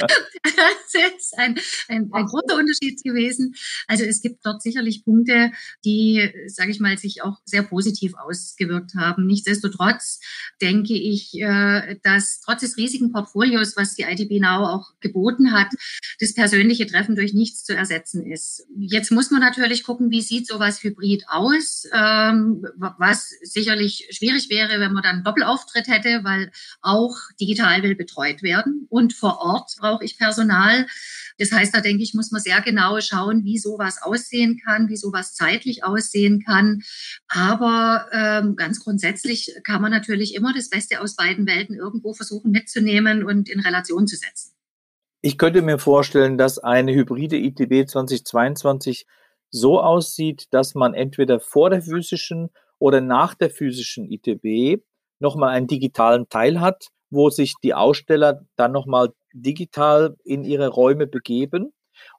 Das 0.00 1.16
ist 1.16 1.38
ein, 1.38 1.58
ein, 1.88 2.10
ein 2.12 2.26
großer 2.26 2.56
Unterschied 2.56 3.02
gewesen. 3.02 3.54
Also 3.86 4.04
es 4.04 4.20
gibt 4.20 4.44
dort 4.44 4.62
sicherlich 4.62 5.04
Punkte, 5.04 5.52
die, 5.84 6.30
sage 6.46 6.70
ich 6.70 6.80
mal, 6.80 6.96
sich 6.98 7.22
auch 7.22 7.38
sehr 7.44 7.62
positiv 7.62 8.14
ausgewirkt 8.14 8.94
haben. 8.96 9.26
Nichtsdestotrotz 9.26 10.20
denke 10.60 10.94
ich, 10.94 11.34
äh, 11.40 11.96
dass 12.02 12.40
trotz 12.40 12.60
des 12.60 12.76
riesigen 12.76 13.12
Portfolios, 13.12 13.76
was 13.76 13.94
die 13.94 14.02
ITB 14.02 14.40
Now 14.40 14.66
auch 14.66 14.92
geboten 15.00 15.52
hat, 15.52 15.68
das 16.18 16.34
persönliche 16.34 16.86
Treffen 16.86 17.16
durch 17.16 17.34
nichts 17.34 17.64
zu 17.64 17.74
ersetzen 17.74 18.24
ist. 18.26 18.66
Jetzt 18.76 19.10
muss 19.10 19.30
man 19.30 19.40
natürlich 19.40 19.84
gucken, 19.84 20.10
wie 20.10 20.22
sieht 20.22 20.46
sowas 20.46 20.82
hybrid 20.82 21.24
aus, 21.28 21.84
ähm, 21.92 22.64
was 22.76 23.30
sicherlich 23.42 24.08
schwierig 24.10 24.50
wäre, 24.50 24.80
wenn 24.80 24.92
man 24.92 25.02
dann 25.02 25.16
einen 25.16 25.24
Doppelauftritt 25.24 25.88
hätte, 25.88 26.24
weil 26.24 26.50
auch 26.82 27.16
digital 27.40 27.82
will 27.82 27.94
betreut 27.94 28.42
werden 28.42 28.86
und 28.88 29.12
vor 29.12 29.38
Ort 29.40 29.72
brauche 29.90 30.04
ich 30.04 30.18
Personal. 30.18 30.86
Das 31.38 31.52
heißt, 31.52 31.74
da 31.74 31.80
denke 31.80 32.02
ich, 32.02 32.14
muss 32.14 32.30
man 32.30 32.40
sehr 32.40 32.60
genau 32.60 33.00
schauen, 33.00 33.44
wie 33.44 33.58
sowas 33.58 34.02
aussehen 34.02 34.60
kann, 34.62 34.88
wie 34.88 34.96
sowas 34.96 35.34
zeitlich 35.34 35.84
aussehen 35.84 36.42
kann. 36.44 36.82
Aber 37.28 38.06
ähm, 38.12 38.56
ganz 38.56 38.80
grundsätzlich 38.80 39.54
kann 39.64 39.80
man 39.80 39.90
natürlich 39.90 40.34
immer 40.34 40.52
das 40.54 40.68
Beste 40.68 41.00
aus 41.00 41.16
beiden 41.16 41.46
Welten 41.46 41.74
irgendwo 41.76 42.12
versuchen 42.12 42.50
mitzunehmen 42.50 43.24
und 43.24 43.48
in 43.48 43.60
Relation 43.60 44.06
zu 44.06 44.16
setzen. 44.16 44.52
Ich 45.22 45.38
könnte 45.38 45.62
mir 45.62 45.78
vorstellen, 45.78 46.38
dass 46.38 46.58
eine 46.58 46.94
hybride 46.94 47.36
ITB 47.36 47.88
2022 47.88 49.06
so 49.50 49.80
aussieht, 49.80 50.46
dass 50.50 50.74
man 50.74 50.94
entweder 50.94 51.40
vor 51.40 51.70
der 51.70 51.82
physischen 51.82 52.50
oder 52.78 53.00
nach 53.00 53.34
der 53.34 53.50
physischen 53.50 54.10
ITB 54.10 54.82
nochmal 55.18 55.50
einen 55.50 55.66
digitalen 55.66 56.28
Teil 56.28 56.60
hat, 56.60 56.88
wo 57.10 57.28
sich 57.28 57.54
die 57.62 57.74
Aussteller 57.74 58.46
dann 58.56 58.72
nochmal 58.72 59.12
digital 59.32 60.16
in 60.24 60.44
ihre 60.44 60.68
Räume 60.68 61.06
begeben 61.06 61.72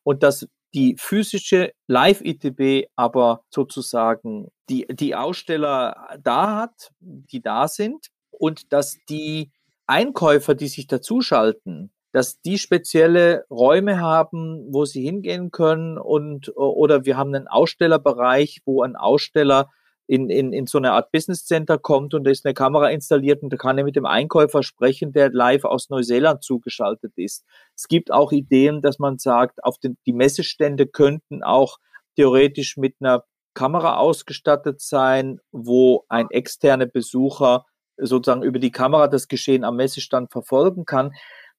und 0.03 0.23
dass 0.23 0.47
die 0.73 0.95
physische 0.97 1.71
Live-ITB 1.87 2.87
aber 2.95 3.43
sozusagen 3.49 4.47
die, 4.69 4.87
die 4.87 5.15
Aussteller 5.15 6.17
da 6.23 6.55
hat, 6.55 6.91
die 6.99 7.41
da 7.41 7.67
sind 7.67 8.07
und 8.31 8.71
dass 8.71 8.97
die 9.09 9.51
Einkäufer, 9.87 10.55
die 10.55 10.69
sich 10.69 10.87
dazuschalten, 10.87 11.91
dass 12.13 12.41
die 12.41 12.57
spezielle 12.57 13.45
Räume 13.49 13.99
haben, 13.99 14.65
wo 14.71 14.85
sie 14.85 15.01
hingehen 15.01 15.51
können 15.51 15.97
und 15.97 16.55
oder 16.55 17.05
wir 17.05 17.17
haben 17.17 17.33
einen 17.33 17.47
Ausstellerbereich, 17.47 18.61
wo 18.65 18.83
ein 18.83 18.95
Aussteller 18.95 19.69
in, 20.11 20.29
in, 20.29 20.51
in 20.51 20.67
so 20.67 20.77
eine 20.77 20.91
Art 20.91 21.13
Business 21.13 21.45
Center 21.45 21.77
kommt 21.77 22.13
und 22.13 22.25
da 22.25 22.31
ist 22.31 22.45
eine 22.45 22.53
Kamera 22.53 22.89
installiert 22.89 23.43
und 23.43 23.53
da 23.53 23.55
kann 23.55 23.77
er 23.77 23.85
mit 23.85 23.95
dem 23.95 24.05
Einkäufer 24.05 24.61
sprechen, 24.61 25.13
der 25.13 25.31
live 25.31 25.63
aus 25.63 25.89
Neuseeland 25.89 26.43
zugeschaltet 26.43 27.13
ist. 27.15 27.45
Es 27.77 27.87
gibt 27.87 28.11
auch 28.11 28.33
Ideen, 28.33 28.81
dass 28.81 28.99
man 28.99 29.19
sagt, 29.19 29.63
auf 29.63 29.77
den, 29.77 29.97
die 30.05 30.11
Messestände 30.11 30.85
könnten 30.85 31.43
auch 31.43 31.77
theoretisch 32.17 32.75
mit 32.75 32.95
einer 32.99 33.23
Kamera 33.53 33.95
ausgestattet 33.95 34.81
sein, 34.81 35.39
wo 35.53 36.03
ein 36.09 36.29
externer 36.29 36.87
Besucher 36.87 37.65
sozusagen 37.95 38.43
über 38.43 38.59
die 38.59 38.71
Kamera 38.71 39.07
das 39.07 39.29
Geschehen 39.29 39.63
am 39.63 39.77
Messestand 39.77 40.29
verfolgen 40.29 40.83
kann. 40.83 41.13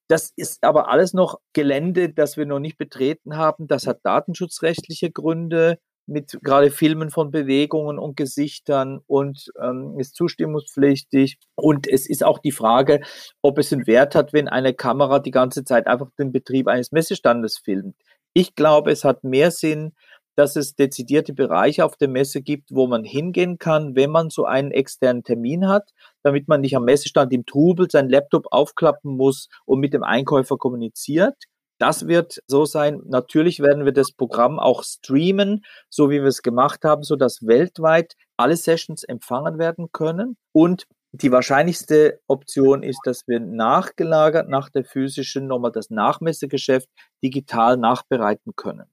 Das 0.09 0.31
ist 0.37 0.63
aber 0.63 0.91
alles 0.91 1.15
noch 1.15 1.41
Gelände, 1.55 2.11
das 2.11 2.37
wir 2.37 2.45
noch 2.45 2.59
nicht 2.59 2.77
betreten 2.77 3.35
haben. 3.39 3.67
Das 3.67 3.87
hat 3.87 4.01
datenschutzrechtliche 4.05 5.11
Gründe 5.11 5.79
mit 6.13 6.39
gerade 6.43 6.71
Filmen 6.71 7.11
von 7.11 7.31
Bewegungen 7.31 7.99
und 7.99 8.17
Gesichtern 8.17 9.01
und 9.07 9.51
ähm, 9.61 9.99
ist 9.99 10.15
zustimmungspflichtig. 10.15 11.39
Und 11.55 11.89
es 11.89 12.09
ist 12.09 12.25
auch 12.25 12.39
die 12.39 12.53
Frage, 12.53 13.01
ob 13.43 13.59
es 13.59 13.73
einen 13.73 13.87
Wert 13.87 14.15
hat, 14.15 14.33
wenn 14.33 14.49
eine 14.49 14.75
Kamera 14.75 15.19
die 15.19 15.31
ganze 15.31 15.65
Zeit 15.65 15.87
einfach 15.87 16.11
den 16.19 16.33
Betrieb 16.33 16.69
eines 16.69 16.93
Messestandes 16.93 17.59
filmt. 17.59 17.97
Ich 18.35 18.55
glaube, 18.55 18.93
es 18.93 19.05
hat 19.05 19.25
mehr 19.25 19.51
Sinn, 19.51 19.93
dass 20.37 20.57
es 20.57 20.75
dezidierte 20.75 21.35
Bereiche 21.35 21.85
auf 21.85 21.97
der 21.97 22.09
Messe 22.09 22.41
gibt, 22.41 22.71
wo 22.73 22.87
man 22.87 23.05
hingehen 23.05 23.59
kann, 23.59 23.95
wenn 23.95 24.11
man 24.11 24.31
so 24.31 24.45
einen 24.45 24.71
externen 24.71 25.25
Termin 25.25 25.69
hat, 25.69 25.91
damit 26.23 26.49
man 26.49 26.63
nicht 26.63 26.77
am 26.77 26.85
Messestand 26.85 27.33
im 27.33 27.45
Trubel 27.45 27.91
sein 27.91 28.09
Laptop 28.09 28.47
aufklappen 28.51 29.17
muss 29.17 29.49
und 29.67 29.81
mit 29.81 29.93
dem 29.93 30.03
Einkäufer 30.03 30.57
kommuniziert. 30.57 31.37
Das 31.83 32.07
wird 32.07 32.41
so 32.47 32.65
sein. 32.65 33.03
Natürlich 33.07 33.59
werden 33.59 33.85
wir 33.85 33.91
das 33.91 34.13
Programm 34.13 34.61
auch 34.61 34.85
streamen, 34.85 35.65
so 35.91 36.11
wie 36.11 36.21
wir 36.21 36.29
es 36.29 36.43
gemacht 36.43 36.85
haben, 36.85 37.03
so 37.03 37.17
dass 37.17 37.45
weltweit 37.45 38.15
alle 38.37 38.57
Sessions 38.57 39.03
empfangen 39.03 39.59
werden 39.59 39.91
können. 39.91 40.37
Und 40.53 40.87
die 41.11 41.33
wahrscheinlichste 41.33 42.21
Option 42.29 42.85
ist, 42.85 43.01
dass 43.03 43.27
wir 43.27 43.41
nachgelagert 43.41 44.49
nach 44.49 44.71
der 44.71 44.85
physischen 44.85 45.49
nochmal 45.49 45.73
das 45.73 45.91
Nachmessegeschäft 45.91 46.89
digital 47.21 47.77
nachbereiten 47.77 48.53
können. 48.55 48.87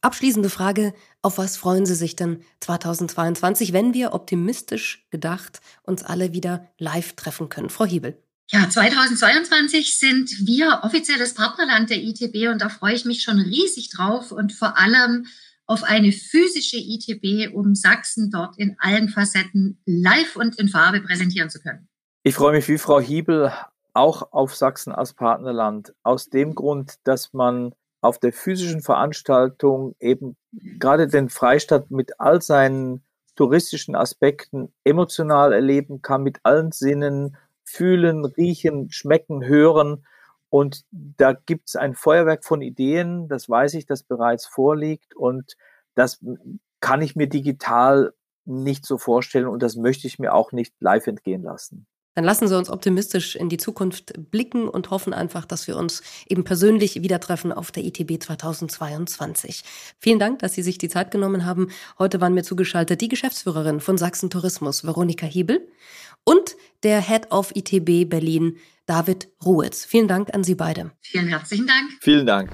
Abschließende 0.00 0.50
Frage, 0.50 0.92
auf 1.22 1.38
was 1.38 1.56
freuen 1.56 1.86
Sie 1.86 1.94
sich 1.94 2.16
denn 2.16 2.42
2022, 2.58 3.72
wenn 3.72 3.94
wir 3.94 4.12
optimistisch 4.12 5.06
gedacht 5.10 5.60
uns 5.84 6.02
alle 6.02 6.32
wieder 6.32 6.68
live 6.78 7.12
treffen 7.12 7.48
können? 7.48 7.70
Frau 7.70 7.84
Hiebel. 7.84 8.20
Ja, 8.52 8.68
2022 8.68 9.96
sind 9.96 10.28
wir 10.44 10.80
offizielles 10.82 11.34
Partnerland 11.34 11.88
der 11.88 11.98
ITB 11.98 12.50
und 12.50 12.60
da 12.60 12.68
freue 12.68 12.94
ich 12.94 13.04
mich 13.04 13.22
schon 13.22 13.38
riesig 13.38 13.90
drauf 13.90 14.32
und 14.32 14.52
vor 14.52 14.76
allem 14.76 15.26
auf 15.66 15.84
eine 15.84 16.10
physische 16.10 16.78
ITB, 16.78 17.54
um 17.54 17.76
Sachsen 17.76 18.28
dort 18.28 18.58
in 18.58 18.74
allen 18.80 19.08
Facetten 19.08 19.80
live 19.86 20.34
und 20.34 20.58
in 20.58 20.66
Farbe 20.66 21.00
präsentieren 21.00 21.48
zu 21.48 21.60
können. 21.60 21.88
Ich 22.24 22.34
freue 22.34 22.50
mich 22.50 22.66
wie 22.66 22.78
Frau 22.78 22.98
Hiebel 22.98 23.52
auch 23.94 24.32
auf 24.32 24.56
Sachsen 24.56 24.92
als 24.92 25.12
Partnerland. 25.12 25.94
Aus 26.02 26.28
dem 26.28 26.56
Grund, 26.56 26.94
dass 27.04 27.32
man 27.32 27.72
auf 28.00 28.18
der 28.18 28.32
physischen 28.32 28.82
Veranstaltung 28.82 29.94
eben 30.00 30.36
gerade 30.80 31.06
den 31.06 31.28
Freistaat 31.28 31.92
mit 31.92 32.18
all 32.18 32.42
seinen 32.42 33.04
touristischen 33.36 33.94
Aspekten 33.94 34.72
emotional 34.82 35.52
erleben 35.52 36.02
kann, 36.02 36.24
mit 36.24 36.40
allen 36.42 36.72
Sinnen 36.72 37.36
fühlen, 37.70 38.24
riechen, 38.24 38.90
schmecken, 38.90 39.44
hören. 39.44 40.04
Und 40.48 40.84
da 40.90 41.32
gibt 41.32 41.68
es 41.68 41.76
ein 41.76 41.94
Feuerwerk 41.94 42.44
von 42.44 42.60
Ideen, 42.60 43.28
das 43.28 43.48
weiß 43.48 43.74
ich, 43.74 43.86
das 43.86 44.02
bereits 44.02 44.46
vorliegt. 44.46 45.14
Und 45.14 45.56
das 45.94 46.20
kann 46.80 47.02
ich 47.02 47.14
mir 47.16 47.28
digital 47.28 48.12
nicht 48.44 48.84
so 48.84 48.98
vorstellen 48.98 49.46
und 49.46 49.62
das 49.62 49.76
möchte 49.76 50.06
ich 50.06 50.18
mir 50.18 50.34
auch 50.34 50.50
nicht 50.52 50.74
live 50.80 51.06
entgehen 51.06 51.42
lassen. 51.42 51.86
Dann 52.14 52.24
lassen 52.24 52.48
Sie 52.48 52.56
uns 52.56 52.68
optimistisch 52.68 53.36
in 53.36 53.48
die 53.48 53.56
Zukunft 53.56 54.12
blicken 54.30 54.68
und 54.68 54.90
hoffen 54.90 55.12
einfach, 55.12 55.44
dass 55.44 55.68
wir 55.68 55.76
uns 55.76 56.02
eben 56.28 56.44
persönlich 56.44 57.02
wieder 57.02 57.20
treffen 57.20 57.52
auf 57.52 57.70
der 57.70 57.84
ITB 57.84 58.22
2022. 58.22 59.62
Vielen 59.98 60.18
Dank, 60.18 60.40
dass 60.40 60.54
Sie 60.54 60.62
sich 60.62 60.78
die 60.78 60.88
Zeit 60.88 61.10
genommen 61.10 61.46
haben. 61.46 61.70
Heute 61.98 62.20
waren 62.20 62.34
mir 62.34 62.42
zugeschaltet 62.42 63.00
die 63.00 63.08
Geschäftsführerin 63.08 63.80
von 63.80 63.96
Sachsen 63.96 64.30
Tourismus, 64.30 64.84
Veronika 64.84 65.26
Hiebel, 65.26 65.68
und 66.24 66.56
der 66.82 67.00
Head 67.00 67.30
of 67.30 67.54
ITB 67.54 68.08
Berlin, 68.08 68.56
David 68.86 69.28
Ruhetz. 69.44 69.84
Vielen 69.84 70.08
Dank 70.08 70.34
an 70.34 70.44
Sie 70.44 70.54
beide. 70.54 70.90
Vielen 71.00 71.28
herzlichen 71.28 71.66
Dank. 71.66 71.90
Vielen 72.00 72.26
Dank. 72.26 72.50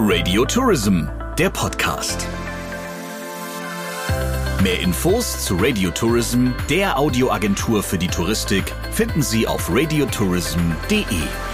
Radio 0.00 0.44
Tourism, 0.44 1.06
der 1.38 1.50
Podcast. 1.50 2.26
Mehr 4.62 4.80
Infos 4.80 5.44
zu 5.44 5.56
Radio 5.56 5.90
Tourism, 5.90 6.48
der 6.68 6.98
Audioagentur 6.98 7.84
für 7.84 7.96
die 7.96 8.08
Touristik, 8.08 8.74
finden 8.90 9.22
Sie 9.22 9.46
auf 9.46 9.70
radiotourism.de. 9.70 11.47